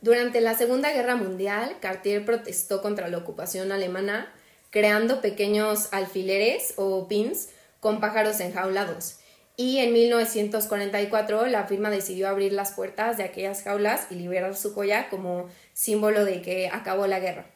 Durante 0.00 0.40
la 0.40 0.54
Segunda 0.54 0.92
Guerra 0.92 1.14
Mundial, 1.14 1.76
Cartier 1.80 2.24
protestó 2.24 2.80
contra 2.80 3.08
la 3.08 3.18
ocupación 3.18 3.70
alemana, 3.70 4.32
creando 4.70 5.20
pequeños 5.20 5.88
alfileres 5.92 6.72
o 6.76 7.06
pins 7.06 7.50
con 7.80 8.00
pájaros 8.00 8.40
enjaulados. 8.40 9.18
Y 9.56 9.78
en 9.78 9.92
1944 9.92 11.46
la 11.46 11.66
firma 11.66 11.90
decidió 11.90 12.28
abrir 12.28 12.52
las 12.52 12.72
puertas 12.72 13.16
de 13.16 13.24
aquellas 13.24 13.62
jaulas 13.62 14.06
y 14.10 14.14
liberar 14.14 14.56
su 14.56 14.72
joya 14.72 15.08
como 15.10 15.48
símbolo 15.72 16.24
de 16.24 16.40
que 16.40 16.68
acabó 16.68 17.06
la 17.06 17.20
guerra. 17.20 17.46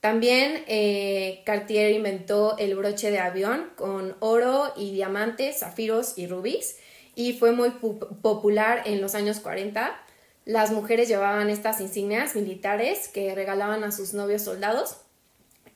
También 0.00 0.62
eh, 0.68 1.42
Cartier 1.46 1.92
inventó 1.92 2.58
el 2.58 2.76
broche 2.76 3.10
de 3.10 3.18
avión 3.18 3.70
con 3.74 4.16
oro 4.20 4.72
y 4.76 4.92
diamantes, 4.92 5.60
zafiros 5.60 6.18
y 6.18 6.26
rubíes 6.26 6.78
y 7.14 7.32
fue 7.32 7.52
muy 7.52 7.70
popular 7.70 8.82
en 8.84 9.00
los 9.00 9.14
años 9.14 9.40
40 9.40 10.04
las 10.44 10.72
mujeres 10.72 11.08
llevaban 11.08 11.48
estas 11.48 11.80
insignias 11.80 12.34
militares 12.36 13.08
que 13.08 13.34
regalaban 13.34 13.82
a 13.82 13.92
sus 13.92 14.12
novios 14.12 14.42
soldados 14.42 14.98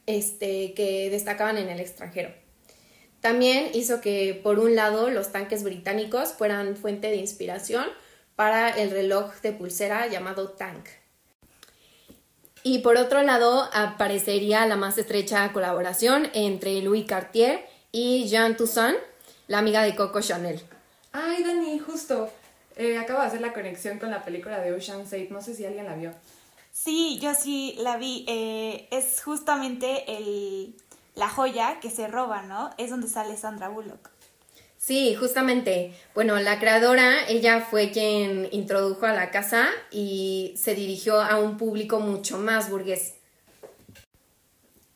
este, 0.07 0.75
que 0.75 1.09
destacaban 1.11 1.57
en 1.57 1.69
el 1.69 1.81
extranjero. 1.81 2.31
También 3.21 3.71
hizo 3.75 4.01
que, 4.01 4.39
por 4.43 4.59
un 4.59 4.77
lado, 4.77 5.11
los 5.11 5.33
tanques 5.33 5.65
británicos 5.65 6.33
fueran 6.33 6.77
fuente 6.77 7.09
de 7.09 7.17
inspiración 7.17 7.87
para 8.37 8.71
el 8.71 8.91
reloj 8.91 9.35
de 9.43 9.53
pulsera 9.53 10.07
llamado 10.07 10.51
Tank. 10.51 10.87
Y 12.63 12.79
por 12.79 12.97
otro 12.97 13.23
lado, 13.23 13.69
aparecería 13.73 14.67
la 14.67 14.77
más 14.77 14.99
estrecha 14.99 15.53
colaboración 15.53 16.31
entre 16.35 16.81
Louis 16.83 17.07
Cartier 17.07 17.67
y 17.91 18.29
Jean 18.29 18.57
Toussaint, 18.57 18.99
la 19.47 19.59
amiga 19.59 19.83
de 19.83 19.97
Coco 19.97 20.21
Chanel. 20.21 20.61
Ay, 21.13 21.43
Dani, 21.43 21.79
justo. 21.79 22.31
Eh, 22.77 22.97
acabo 22.97 23.21
de 23.21 23.27
hacer 23.27 23.41
la 23.41 23.53
conexión 23.53 23.99
con 23.99 24.11
la 24.11 24.25
película 24.25 24.61
de 24.61 24.73
Ocean's 24.73 25.13
8, 25.13 25.27
no 25.31 25.43
sé 25.43 25.55
si 25.55 25.65
alguien 25.65 25.87
la 25.87 25.95
vio. 25.95 26.13
Sí, 26.71 27.19
yo 27.21 27.35
sí 27.35 27.75
la 27.79 27.97
vi. 27.97 28.25
Eh, 28.29 28.87
es 28.93 29.21
justamente 29.23 30.05
el, 30.07 30.77
la 31.19 31.29
joya 31.29 31.81
que 31.81 31.91
se 31.91 32.07
roba, 32.07 32.43
¿no? 32.43 32.71
Es 32.79 32.91
donde 32.91 33.09
sale 33.09 33.37
Sandra 33.37 33.69
Bullock. 33.69 34.11
Sí, 34.77 35.17
justamente. 35.17 35.93
Bueno, 36.15 36.39
la 36.39 36.61
creadora, 36.61 37.27
ella 37.29 37.61
fue 37.61 37.91
quien 37.91 38.49
introdujo 38.53 39.07
a 39.07 39.13
la 39.13 39.33
casa 39.33 39.67
y 39.91 40.55
se 40.57 40.77
dirigió 40.77 41.21
a 41.21 41.41
un 41.41 41.57
público 41.57 41.99
mucho 41.99 42.39
más 42.39 42.71
burgués. 42.71 43.15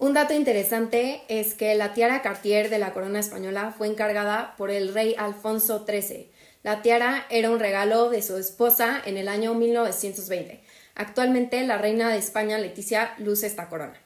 Un 0.00 0.14
dato 0.14 0.34
interesante 0.34 1.22
es 1.28 1.54
que 1.54 1.76
la 1.76 1.94
tiara 1.94 2.22
Cartier 2.22 2.70
de 2.70 2.80
la 2.80 2.92
corona 2.92 3.20
española 3.20 3.72
fue 3.78 3.86
encargada 3.86 4.56
por 4.58 4.72
el 4.72 4.92
rey 4.92 5.14
Alfonso 5.16 5.86
XIII. 5.86 6.28
La 6.64 6.82
tiara 6.82 7.24
era 7.30 7.52
un 7.52 7.60
regalo 7.60 8.10
de 8.10 8.20
su 8.20 8.36
esposa 8.36 9.00
en 9.06 9.16
el 9.16 9.28
año 9.28 9.54
1920. 9.54 10.60
Actualmente 10.96 11.64
la 11.64 11.78
reina 11.78 12.10
de 12.10 12.18
España 12.18 12.58
Leticia 12.58 13.14
luce 13.18 13.46
esta 13.46 13.68
corona. 13.68 14.02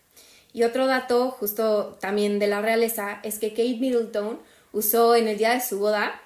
Y 0.52 0.64
otro 0.64 0.86
dato 0.86 1.30
justo 1.30 1.96
también 1.98 2.38
de 2.38 2.48
la 2.48 2.60
realeza 2.60 3.20
es 3.22 3.38
que 3.38 3.52
Kate 3.52 3.78
Middleton 3.80 4.38
usó 4.72 5.16
en 5.16 5.28
el 5.28 5.38
día 5.38 5.54
de 5.54 5.62
su 5.62 5.78
boda 5.78 6.20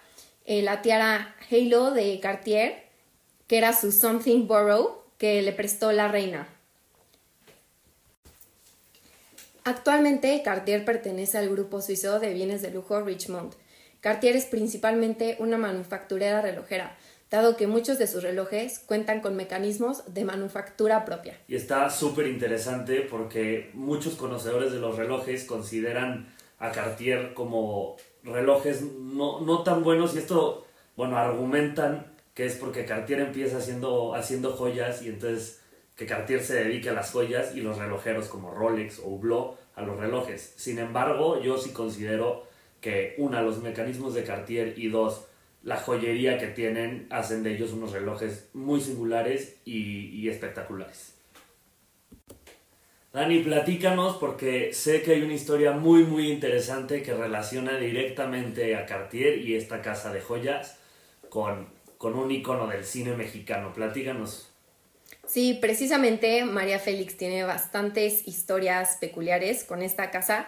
eh, 0.50 0.62
la 0.62 0.82
tiara 0.82 1.36
Halo 1.48 1.92
de 1.92 2.18
Cartier, 2.18 2.82
que 3.46 3.56
era 3.56 3.72
su 3.72 3.92
Something 3.92 4.48
Borrow, 4.48 5.04
que 5.16 5.40
le 5.42 5.52
prestó 5.52 5.92
la 5.92 6.08
reina. 6.08 6.48
Actualmente 9.62 10.42
Cartier 10.44 10.84
pertenece 10.84 11.38
al 11.38 11.50
grupo 11.50 11.80
suizo 11.80 12.18
de 12.18 12.34
bienes 12.34 12.62
de 12.62 12.72
lujo 12.72 13.00
Richmond. 13.00 13.52
Cartier 14.00 14.34
es 14.34 14.46
principalmente 14.46 15.36
una 15.38 15.56
manufacturera 15.56 16.42
relojera, 16.42 16.96
dado 17.30 17.56
que 17.56 17.68
muchos 17.68 18.00
de 18.00 18.08
sus 18.08 18.24
relojes 18.24 18.80
cuentan 18.80 19.20
con 19.20 19.36
mecanismos 19.36 20.02
de 20.12 20.24
manufactura 20.24 21.04
propia. 21.04 21.38
Y 21.46 21.54
está 21.54 21.88
súper 21.90 22.26
interesante 22.26 23.02
porque 23.02 23.70
muchos 23.74 24.16
conocedores 24.16 24.72
de 24.72 24.80
los 24.80 24.96
relojes 24.96 25.44
consideran 25.44 26.34
a 26.58 26.72
Cartier 26.72 27.34
como 27.34 27.96
relojes 28.22 28.82
no, 28.82 29.40
no 29.40 29.62
tan 29.62 29.82
buenos 29.82 30.14
y 30.14 30.18
esto, 30.18 30.66
bueno, 30.96 31.16
argumentan 31.16 32.06
que 32.34 32.46
es 32.46 32.54
porque 32.54 32.84
Cartier 32.84 33.20
empieza 33.20 33.58
haciendo, 33.58 34.14
haciendo 34.14 34.52
joyas 34.52 35.02
y 35.02 35.08
entonces 35.08 35.60
que 35.96 36.06
Cartier 36.06 36.42
se 36.42 36.64
dedique 36.64 36.88
a 36.88 36.94
las 36.94 37.10
joyas 37.10 37.54
y 37.54 37.60
los 37.60 37.76
relojeros 37.76 38.28
como 38.28 38.54
Rolex 38.54 39.00
o 39.00 39.08
Hublot 39.08 39.58
a 39.74 39.82
los 39.82 39.98
relojes. 39.98 40.54
Sin 40.56 40.78
embargo, 40.78 41.42
yo 41.42 41.58
sí 41.58 41.72
considero 41.72 42.46
que 42.80 43.14
una, 43.18 43.42
los 43.42 43.58
mecanismos 43.58 44.14
de 44.14 44.24
Cartier 44.24 44.78
y 44.78 44.88
dos, 44.88 45.26
la 45.62 45.76
joyería 45.76 46.38
que 46.38 46.46
tienen 46.46 47.06
hacen 47.10 47.42
de 47.42 47.54
ellos 47.54 47.72
unos 47.72 47.92
relojes 47.92 48.48
muy 48.54 48.80
singulares 48.80 49.58
y, 49.64 50.28
espectaculares. 50.28 51.19
Dani, 53.12 53.40
platícanos 53.40 54.18
porque 54.18 54.72
sé 54.72 55.02
que 55.02 55.14
hay 55.14 55.22
una 55.22 55.34
historia 55.34 55.72
muy 55.72 56.04
muy 56.04 56.30
interesante 56.30 57.02
que 57.02 57.12
relaciona 57.12 57.76
directamente 57.76 58.76
a 58.76 58.86
Cartier 58.86 59.38
y 59.38 59.56
esta 59.56 59.82
casa 59.82 60.12
de 60.12 60.20
joyas 60.20 60.78
con, 61.28 61.68
con 61.98 62.14
un 62.16 62.30
icono 62.30 62.68
del 62.68 62.84
cine 62.84 63.16
mexicano. 63.16 63.72
Platícanos. 63.72 64.52
Sí, 65.26 65.58
precisamente 65.60 66.44
María 66.44 66.78
Félix 66.78 67.16
tiene 67.16 67.42
bastantes 67.42 68.28
historias 68.28 68.96
peculiares 69.00 69.64
con 69.64 69.82
esta 69.82 70.12
casa 70.12 70.46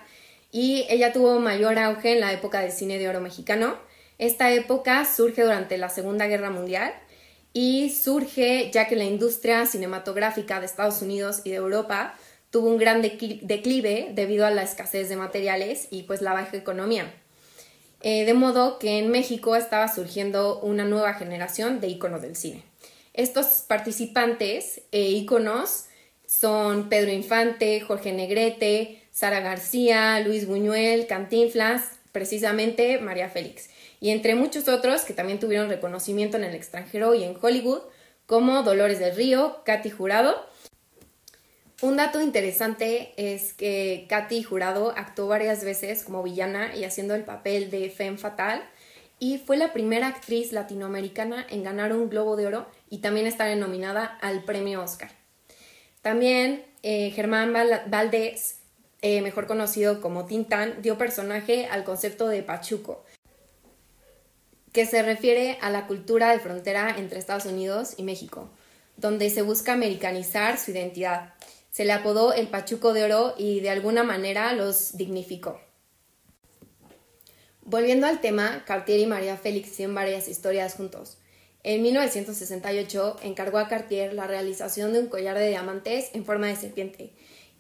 y 0.53 0.87
ella 0.89 1.13
tuvo 1.13 1.41
mayor 1.41 1.81
auge 1.81 2.13
en 2.13 2.21
la 2.21 2.33
época 2.33 2.61
del 2.61 2.71
cine 2.71 2.99
de 2.99 3.09
oro 3.09 3.21
mexicano. 3.21 3.77
Esta 4.19 4.53
época 4.53 5.05
surge 5.05 5.43
durante 5.43 5.79
la 5.79 5.89
Segunda 5.89 6.29
Guerra 6.29 6.51
Mundial 6.51 6.95
y 7.53 7.91
surge 7.91 8.71
ya 8.73 8.87
que 8.87 8.95
la 8.95 9.05
industria 9.05 9.67
cinematográfica 9.67 10.61
de 10.61 10.67
Estados 10.67 11.03
Unidos 11.03 11.43
y 11.45 11.51
de 11.51 11.57
Europa 11.57 12.15
tuvo 12.53 12.69
un 12.69 12.77
gran 12.77 13.01
declive 13.01 14.11
debido 14.13 14.45
a 14.45 14.51
la 14.51 14.63
escasez 14.63 15.09
de 15.09 15.17
materiales 15.17 15.89
y 15.91 16.03
pues 16.03 16.21
la 16.21 16.35
baja 16.35 16.55
economía. 16.55 17.13
Eh, 18.03 18.27
de 18.27 18.35
modo 18.35 18.79
que 18.79 18.99
en 18.99 19.11
México 19.11 19.57
estaba 19.57 19.93
surgiendo 19.93 20.61
una 20.61 20.85
nueva 20.85 21.15
generación 21.15 21.81
de 21.81 21.89
íconos 21.89 22.21
del 22.21 22.37
cine. 22.37 22.63
Estos 23.15 23.65
participantes 23.67 24.83
e 24.93 25.01
íconos 25.01 25.87
son 26.27 26.91
Pedro 26.91 27.11
Infante, 27.11 27.81
Jorge 27.81 28.13
Negrete, 28.13 29.03
Sara 29.11 29.41
García, 29.41 30.21
Luis 30.21 30.47
Buñuel, 30.47 31.07
Cantinflas, 31.07 32.01
precisamente 32.13 32.99
María 32.99 33.31
Félix, 33.31 33.71
y 33.99 34.11
entre 34.11 34.35
muchos 34.35 34.69
otros 34.69 35.03
que 35.03 35.15
también 35.15 35.41
tuvieron 35.41 35.71
reconocimiento 35.71 36.37
en 36.37 36.45
el 36.45 36.55
extranjero 36.55 37.15
y 37.15 37.25
en 37.25 37.35
Hollywood, 37.41 37.81
como 38.27 38.63
Dolores 38.63 38.99
del 38.99 39.17
Río, 39.17 39.63
Katy 39.65 39.89
Jurado, 39.91 40.52
un 41.83 41.97
dato 41.97 42.21
interesante 42.21 43.13
es 43.17 43.53
que 43.53 44.07
Katy 44.09 44.45
Jurado 44.45 44.95
actuó 44.97 45.27
varias 45.27 45.65
veces 45.65 46.05
como 46.05 46.23
villana 46.23 46.77
y 46.77 46.85
haciendo 46.85 47.17
el 47.17 47.25
papel 47.25 47.71
de 47.71 47.91
Femme 47.91 48.19
Fatal 48.19 48.63
y 49.19 49.39
fue 49.39 49.57
la 49.57 49.73
primera 49.73 50.07
actriz 50.07 50.53
latinoamericana 50.53 51.45
en 51.51 51.65
ganar 51.65 51.93
un 51.93 52.09
Globo 52.09 52.37
de 52.37 52.47
Oro 52.47 52.67
y 52.89 52.99
también 52.99 53.27
estar 53.27 53.55
nominada 53.57 54.05
al 54.21 54.45
premio 54.45 54.81
Oscar. 54.81 55.11
También 56.03 56.65
eh, 56.85 57.11
Germán 57.11 57.53
Valdés, 57.53 58.61
eh, 59.01 59.21
mejor 59.21 59.49
conocido 59.49 60.01
como 60.01 60.27
Tintán, 60.27 60.83
dio 60.83 60.97
personaje 60.97 61.67
al 61.67 61.83
concepto 61.83 62.29
de 62.29 62.45
Pachuco, 62.45 63.05
que 64.71 64.87
se 64.87 65.03
refiere 65.03 65.59
a 65.61 65.71
la 65.71 65.89
cultura 65.89 66.31
de 66.31 66.39
frontera 66.39 66.95
entre 66.97 67.19
Estados 67.19 67.47
Unidos 67.47 67.95
y 67.97 68.05
México, 68.05 68.51
donde 68.97 69.31
se 69.31 69.43
busca 69.43 69.73
americanizar 69.73 70.59
su 70.59 70.71
identidad 70.71 71.35
se 71.73 71.87
le 71.87 71.93
apodó 71.93 72.35
el 72.35 72.49
Pachuco 72.49 72.93
de 72.93 73.03
Oro 73.03 73.35
y 73.39 73.61
de 73.61 73.71
alguna 73.71 74.05
manera 74.05 74.53
los 74.53 74.95
dignificó. 74.99 75.59
Volviendo 77.63 78.07
al 78.07 78.21
tema, 78.21 78.63
Cartier 78.67 79.01
y 79.01 79.07
María 79.07 79.39
Félix 79.39 79.71
hicieron 79.71 79.95
varias 79.95 80.29
historias 80.29 80.75
juntos. 80.75 81.17
En 81.63 81.81
1968 81.81 83.21
encargó 83.23 83.57
a 83.57 83.69
Cartier 83.69 84.13
la 84.13 84.27
realización 84.27 84.93
de 84.93 84.99
un 84.99 85.07
collar 85.07 85.39
de 85.39 85.49
diamantes 85.49 86.11
en 86.13 86.27
forma 86.27 86.49
de 86.49 86.57
serpiente 86.57 87.15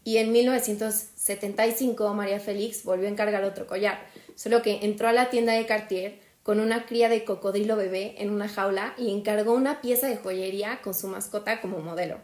y 0.05 0.18
en 0.18 0.31
1975 0.31 2.12
María 2.12 2.38
Félix 2.40 2.85
volvió 2.85 3.07
a 3.09 3.12
encargar 3.12 3.44
otro 3.44 3.66
collar, 3.66 4.07
solo 4.35 4.61
que 4.61 4.81
entró 4.83 5.09
a 5.09 5.12
la 5.12 5.31
tienda 5.31 5.55
de 5.55 5.64
Cartier 5.64 6.20
con 6.42 6.61
una 6.61 6.85
cría 6.85 7.09
de 7.09 7.25
cocodrilo 7.25 7.77
bebé 7.77 8.16
en 8.18 8.31
una 8.31 8.48
jaula 8.48 8.94
y 8.98 9.11
encargó 9.11 9.55
una 9.55 9.81
pieza 9.81 10.09
de 10.09 10.16
joyería 10.18 10.83
con 10.83 10.92
su 10.92 11.09
mascota 11.09 11.62
como 11.62 11.79
modelo. 11.79 12.18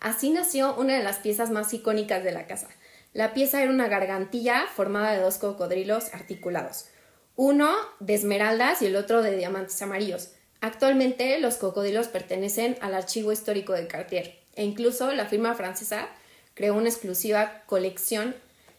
Así 0.00 0.30
nació 0.30 0.74
una 0.74 0.96
de 0.96 1.04
las 1.04 1.18
piezas 1.18 1.50
más 1.50 1.72
icónicas 1.74 2.24
de 2.24 2.32
la 2.32 2.46
casa. 2.46 2.68
La 3.12 3.34
pieza 3.34 3.62
era 3.62 3.70
una 3.70 3.88
gargantilla 3.88 4.64
formada 4.74 5.12
de 5.12 5.20
dos 5.20 5.36
cocodrilos 5.36 6.14
articulados, 6.14 6.86
uno 7.36 7.70
de 7.98 8.14
esmeraldas 8.14 8.80
y 8.82 8.86
el 8.86 8.96
otro 8.96 9.20
de 9.22 9.36
diamantes 9.36 9.80
amarillos. 9.82 10.30
Actualmente 10.60 11.38
los 11.38 11.56
cocodrilos 11.56 12.08
pertenecen 12.08 12.76
al 12.80 12.94
archivo 12.94 13.32
histórico 13.32 13.72
de 13.72 13.86
Cartier 13.86 14.38
e 14.54 14.64
incluso 14.64 15.12
la 15.12 15.26
firma 15.26 15.54
francesa 15.54 16.08
creó 16.54 16.74
una 16.74 16.88
exclusiva 16.88 17.62
colección 17.66 18.34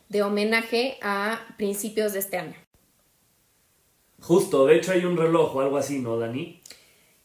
de 0.09 0.23
homenaje 0.23 0.97
a 1.01 1.39
principios 1.57 2.13
de 2.13 2.19
este 2.19 2.37
año. 2.37 2.55
Justo, 4.21 4.65
de 4.65 4.77
hecho 4.77 4.91
hay 4.91 5.05
un 5.05 5.17
reloj 5.17 5.55
o 5.55 5.61
algo 5.61 5.77
así, 5.77 5.99
¿no, 5.99 6.17
Dani? 6.17 6.61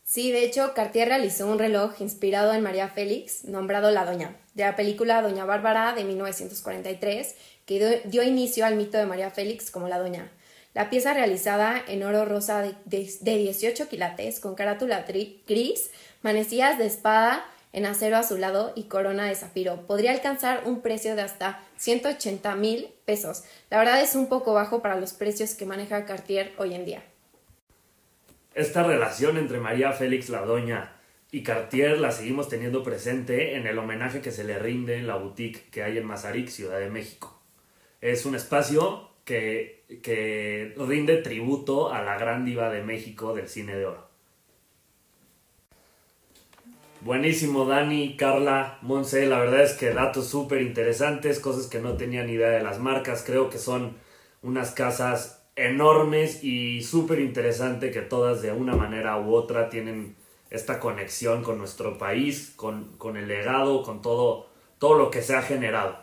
Sí, 0.09 0.31
de 0.31 0.45
hecho, 0.45 0.73
Cartier 0.73 1.09
realizó 1.09 1.49
un 1.49 1.59
reloj 1.59 2.01
inspirado 2.01 2.55
en 2.55 2.63
María 2.63 2.89
Félix, 2.89 3.45
nombrado 3.45 3.91
La 3.91 4.05
Doña, 4.05 4.37
de 4.55 4.63
la 4.63 4.77
película 4.77 5.21
Doña 5.21 5.45
Bárbara 5.45 5.95
de 5.95 6.05
1943, 6.05 7.35
que 7.67 8.03
dio 8.05 8.23
inicio 8.23 8.65
al 8.65 8.77
mito 8.77 8.99
de 8.99 9.07
María 9.07 9.33
Félix 9.33 9.73
como 9.73 9.89
la 9.89 9.99
Doña. 9.99 10.31
La 10.75 10.91
pieza 10.91 11.13
realizada 11.13 11.83
en 11.89 12.05
oro 12.05 12.25
rosa 12.25 12.63
de, 12.85 13.11
18 13.21 13.89
quilates, 13.89 14.39
con 14.39 14.55
carátula 14.55 15.05
gris, 15.49 15.91
manecillas 16.23 16.79
de 16.79 16.87
espada 16.87 17.45
en 17.73 17.85
acero 17.85 18.17
azulado 18.17 18.73
y 18.77 18.85
corona 18.85 19.27
de 19.27 19.35
zafiro. 19.35 19.89
Podría 19.89 20.13
alcanzar 20.13 20.69
un 20.69 20.83
precio 20.83 21.17
de 21.17 21.23
hasta 21.23 21.65
180 21.79 22.55
mil 22.55 22.91
pesos. 23.07 23.43
La 23.71 23.79
verdad 23.79 24.01
es 24.01 24.15
un 24.15 24.29
poco 24.29 24.55
bajo 24.55 24.83
para 24.83 25.01
los 25.01 25.15
precios 25.15 25.55
que 25.55 25.67
maneja 25.67 26.05
Cartier 26.05 26.53
hoy 26.59 26.75
en 26.75 26.85
día. 26.85 27.03
Esta 28.57 28.83
relación 28.83 29.37
entre 29.37 29.61
María 29.61 29.93
Félix 29.93 30.31
la 30.31 30.41
Doña 30.41 30.95
y 31.31 31.43
Cartier 31.43 32.01
la 32.01 32.11
seguimos 32.11 32.49
teniendo 32.49 32.83
presente 32.83 33.55
en 33.57 33.67
el 33.67 33.79
homenaje 33.79 34.23
que 34.23 34.33
se 34.33 34.45
le 34.45 34.59
rinde 34.59 34.97
en 34.97 35.07
la 35.07 35.17
boutique 35.17 35.69
que 35.71 35.83
hay 35.83 35.99
en 35.99 36.07
Mazarik, 36.07 36.49
Ciudad 36.49 36.79
de 36.79 36.89
México. 36.89 37.39
Es 38.01 38.25
un 38.25 38.35
espacio 38.35 39.11
que, 39.27 39.85
que 40.03 40.75
rinde 40.79 41.19
tributo 41.19 41.93
a 41.93 42.01
la 42.01 42.17
gran 42.17 42.47
diva 42.47 42.71
de 42.71 42.83
México 42.83 43.35
del 43.35 43.51
cine 43.51 43.77
de 43.77 43.85
oro. 43.85 44.09
Buenísimo, 47.03 47.67
Dani, 47.67 48.17
Carla, 48.17 48.79
Monse. 48.81 49.27
La 49.27 49.39
verdad 49.39 49.65
es 49.65 49.75
que 49.75 49.91
datos 49.91 50.29
súper 50.29 50.63
interesantes, 50.63 51.41
cosas 51.41 51.67
que 51.67 51.81
no 51.81 51.99
tenía 51.99 52.25
ni 52.25 52.33
idea 52.33 52.49
de 52.49 52.63
las 52.63 52.79
marcas. 52.79 53.23
Creo 53.23 53.51
que 53.51 53.59
son 53.59 53.99
unas 54.43 54.71
casas 54.71 55.36
enormes 55.57 56.45
y 56.45 56.83
súper 56.83 57.19
interesante 57.21 57.91
que 57.91 58.03
todas 58.03 58.43
de 58.43 58.53
una 58.53 58.77
manera 58.77 59.19
u 59.19 59.35
otra 59.35 59.71
tienen 59.71 60.15
esta 60.51 60.79
conexión 60.79 61.43
con 61.43 61.59
nuestro 61.59 61.99
país, 61.99 62.53
con, 62.55 63.17
el 63.17 63.27
legado, 63.27 63.83
con 63.83 64.03
todo, 64.03 64.49
todo 64.79 64.97
lo 64.97 65.11
que 65.11 65.23
se 65.23 65.35
ha 65.35 65.43
generado. 65.43 65.99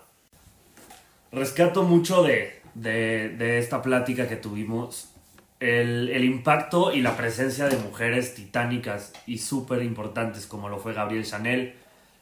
Rescato 1.32 1.84
mucho 1.84 2.24
de, 2.24 2.62
esta 3.60 3.82
plática 3.82 4.28
que 4.28 4.36
tuvimos 4.36 5.10
el, 5.60 6.10
el, 6.10 6.26
impacto 6.26 6.92
y 6.92 7.02
la 7.02 7.16
presencia 7.16 7.70
de 7.70 7.78
mujeres 7.78 8.36
titánicas 8.36 9.14
y 9.26 9.38
súper 9.38 9.82
importantes 9.84 10.46
como 10.46 10.68
lo 10.68 10.80
fue 10.80 10.94
Gabriel 10.94 11.24
Chanel, 11.24 11.76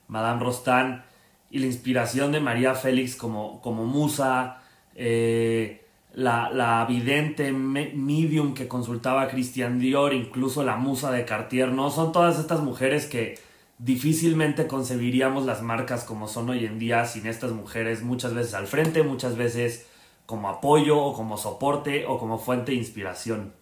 Madame 0.07 0.41
Rostand 0.41 1.03
y 1.49 1.59
la 1.59 1.65
inspiración 1.65 2.31
de 2.31 2.39
María 2.39 2.75
Félix 2.75 3.15
como, 3.15 3.61
como 3.61 3.85
musa, 3.85 4.61
eh, 4.95 5.80
la, 6.13 6.49
la 6.49 6.85
vidente 6.85 7.51
medium 7.51 8.53
que 8.53 8.67
consultaba 8.67 9.23
a 9.23 9.27
Christian 9.29 9.79
Dior, 9.79 10.13
incluso 10.13 10.63
la 10.63 10.75
musa 10.75 11.11
de 11.11 11.25
Cartier, 11.25 11.71
¿no? 11.71 11.89
Son 11.89 12.11
todas 12.11 12.39
estas 12.39 12.61
mujeres 12.61 13.05
que 13.05 13.39
difícilmente 13.77 14.67
concebiríamos 14.67 15.45
las 15.45 15.61
marcas 15.61 16.03
como 16.03 16.27
son 16.27 16.49
hoy 16.49 16.65
en 16.65 16.77
día 16.77 17.05
sin 17.05 17.25
estas 17.25 17.51
mujeres 17.51 18.03
muchas 18.03 18.33
veces 18.33 18.53
al 18.53 18.67
frente, 18.67 19.03
muchas 19.03 19.35
veces 19.37 19.87
como 20.25 20.49
apoyo 20.49 20.99
o 20.99 21.13
como 21.13 21.37
soporte 21.37 22.05
o 22.05 22.17
como 22.19 22.37
fuente 22.37 22.71
de 22.71 22.77
inspiración. 22.77 23.53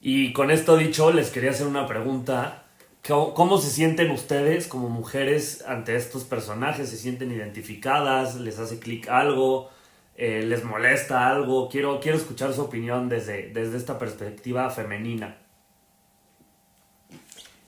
Y 0.00 0.32
con 0.32 0.50
esto 0.50 0.76
dicho, 0.76 1.12
les 1.12 1.30
quería 1.30 1.50
hacer 1.50 1.66
una 1.66 1.86
pregunta. 1.86 2.64
¿Cómo 3.08 3.58
se 3.58 3.70
sienten 3.70 4.10
ustedes 4.10 4.66
como 4.66 4.88
mujeres 4.88 5.64
ante 5.66 5.96
estos 5.96 6.24
personajes? 6.24 6.90
¿Se 6.90 6.96
sienten 6.96 7.32
identificadas? 7.32 8.36
¿Les 8.36 8.58
hace 8.58 8.78
clic 8.78 9.08
algo? 9.08 9.70
Eh, 10.16 10.42
les 10.46 10.64
molesta 10.64 11.28
algo. 11.28 11.68
Quiero, 11.68 12.00
quiero 12.00 12.16
escuchar 12.16 12.52
su 12.54 12.62
opinión 12.62 13.08
desde, 13.08 13.50
desde 13.50 13.76
esta 13.76 13.98
perspectiva 13.98 14.70
femenina. 14.70 15.36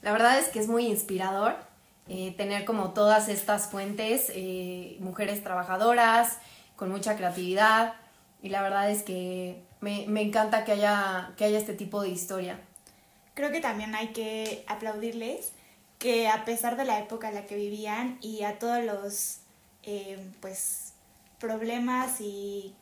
La 0.01 0.13
verdad 0.13 0.39
es 0.39 0.49
que 0.49 0.59
es 0.59 0.69
muy 0.69 0.87
inspirador 0.87 1.57
eh, 2.09 2.33
tener 2.37 2.65
como 2.65 2.93
todas 2.95 3.29
estas 3.29 3.69
fuentes, 3.69 4.33
eh, 4.35 4.97
mujeres 5.01 5.43
trabajadoras, 5.43 6.39
con 6.77 6.91
mucha 6.91 7.17
creatividad. 7.17 7.95
Y 8.43 8.49
la 8.49 8.63
verdad 8.63 8.91
es 8.91 9.03
que 9.03 9.63
me, 9.81 10.07
me 10.09 10.23
encanta 10.23 10.65
que 10.65 10.73
haya, 10.73 11.35
que 11.37 11.45
haya 11.45 11.59
este 11.59 11.75
tipo 11.75 12.01
de 12.01 12.09
historia. 12.09 12.61
Creo 13.35 13.51
que 13.51 13.61
también 13.61 13.95
hay 13.95 14.09
que 14.09 14.65
aplaudirles 14.69 15.53
que 15.99 16.29
a 16.29 16.45
pesar 16.45 16.77
de 16.77 16.85
la 16.85 16.99
época 16.99 17.29
en 17.29 17.35
la 17.35 17.45
que 17.45 17.57
vivían 17.57 18.19
y 18.23 18.45
a 18.45 18.59
todos 18.59 18.85
los 18.85 19.41
pues 20.41 20.88
problemas 21.39 22.21
y 22.21 22.75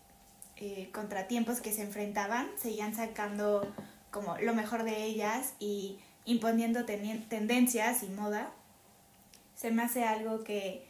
eh, 0.56 0.88
contratiempos 0.92 1.60
que 1.60 1.72
se 1.72 1.82
enfrentaban, 1.82 2.48
seguían 2.56 2.94
sacando 2.94 3.72
como 4.10 4.36
lo 4.38 4.54
mejor 4.54 4.84
de 4.84 5.04
ellas 5.04 5.54
y 5.58 5.98
imponiendo 6.24 6.84
tendencias 6.84 8.02
y 8.02 8.08
moda. 8.08 8.50
Se 9.54 9.70
me 9.70 9.82
hace 9.82 10.04
algo 10.04 10.42
que 10.44 10.86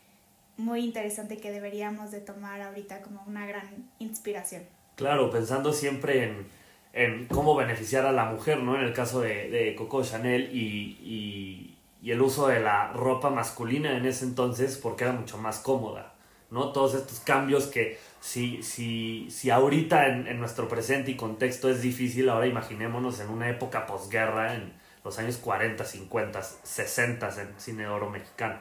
muy 0.57 0.81
interesante 0.81 1.37
que 1.37 1.51
deberíamos 1.51 2.11
de 2.11 2.21
tomar 2.21 2.61
ahorita 2.63 3.03
como 3.03 3.23
una 3.27 3.47
gran 3.47 3.91
inspiración. 3.99 4.63
Claro, 4.97 5.31
pensando 5.31 5.73
siempre 5.73 6.25
en, 6.25 6.47
en 6.93 7.27
cómo 7.27 7.55
beneficiar 7.55 8.07
a 8.07 8.13
la 8.13 8.25
mujer, 8.27 8.61
¿no? 8.63 8.77
En 8.77 8.83
el 8.83 8.95
caso 8.95 9.21
de, 9.21 9.51
de 9.51 9.75
Coco 9.75 10.03
Chanel 10.03 10.51
y, 10.55 10.99
y, 11.03 11.77
y 12.01 12.11
el 12.11 12.23
uso 12.23 12.49
de 12.49 12.61
la 12.61 12.93
ropa 12.93 13.31
masculina 13.31 13.97
en 13.97 14.07
ese 14.07 14.25
entonces 14.25 14.79
porque 14.79 15.05
era 15.05 15.13
mucho 15.13 15.37
más 15.37 15.59
cómoda, 15.59 16.15
¿no? 16.51 16.73
Todos 16.73 16.95
estos 16.95 17.21
cambios 17.21 17.67
que 17.67 17.99
si, 18.21 18.63
si, 18.63 19.31
si 19.31 19.51
ahorita 19.51 20.07
en, 20.09 20.27
en 20.27 20.39
nuestro 20.41 20.69
presente 20.69 21.11
y 21.13 21.17
contexto 21.17 21.69
es 21.71 21.83
difícil, 21.83 22.29
ahora 22.29 22.47
imaginémonos 22.47 23.21
en 23.21 23.29
una 23.31 23.49
época 23.49 23.87
posguerra, 23.87 24.55
en 24.55 24.75
los 25.05 25.19
años 25.19 25.37
40, 25.37 25.85
50, 25.85 26.43
60 26.43 27.43
en 27.43 27.61
cine 27.61 27.83
de 27.85 27.89
oro 27.89 28.11
mexicano. 28.11 28.61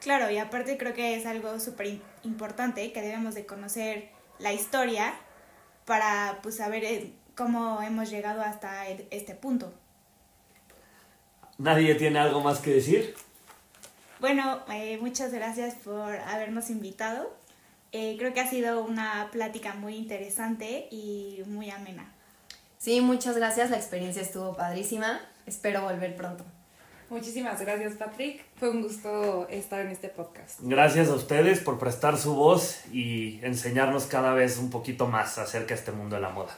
Claro, 0.00 0.30
y 0.30 0.38
aparte 0.38 0.76
creo 0.76 0.92
que 0.94 1.16
es 1.16 1.26
algo 1.26 1.58
súper 1.60 1.98
importante 2.22 2.92
que 2.92 3.00
debemos 3.00 3.34
de 3.34 3.46
conocer 3.46 4.10
la 4.38 4.52
historia 4.52 5.14
para 5.86 6.40
pues 6.42 6.56
saber 6.56 6.84
eh, 6.84 7.12
cómo 7.36 7.80
hemos 7.82 8.10
llegado 8.10 8.42
hasta 8.42 8.86
el- 8.88 9.06
este 9.10 9.34
punto. 9.34 9.72
¿Nadie 11.58 11.94
tiene 11.94 12.18
algo 12.18 12.40
más 12.40 12.58
que 12.60 12.70
decir? 12.74 13.14
Bueno, 14.24 14.60
eh, 14.72 14.96
muchas 15.02 15.34
gracias 15.34 15.74
por 15.74 16.14
habernos 16.14 16.70
invitado. 16.70 17.30
Eh, 17.92 18.16
creo 18.18 18.32
que 18.32 18.40
ha 18.40 18.48
sido 18.48 18.82
una 18.82 19.28
plática 19.30 19.74
muy 19.74 19.96
interesante 19.96 20.88
y 20.90 21.42
muy 21.44 21.68
amena. 21.68 22.10
Sí, 22.78 23.02
muchas 23.02 23.36
gracias, 23.36 23.68
la 23.68 23.76
experiencia 23.76 24.22
estuvo 24.22 24.56
padrísima. 24.56 25.20
Espero 25.44 25.82
volver 25.82 26.16
pronto. 26.16 26.42
Muchísimas 27.10 27.60
gracias, 27.60 27.96
Patrick. 27.96 28.42
Fue 28.56 28.70
un 28.70 28.80
gusto 28.80 29.46
estar 29.50 29.82
en 29.82 29.88
este 29.88 30.08
podcast. 30.08 30.58
Gracias 30.62 31.10
a 31.10 31.16
ustedes 31.16 31.60
por 31.60 31.78
prestar 31.78 32.16
su 32.16 32.34
voz 32.34 32.80
y 32.90 33.40
enseñarnos 33.42 34.06
cada 34.06 34.32
vez 34.32 34.56
un 34.56 34.70
poquito 34.70 35.06
más 35.06 35.36
acerca 35.36 35.74
de 35.74 35.80
este 35.80 35.92
mundo 35.92 36.16
de 36.16 36.22
la 36.22 36.30
moda. 36.30 36.56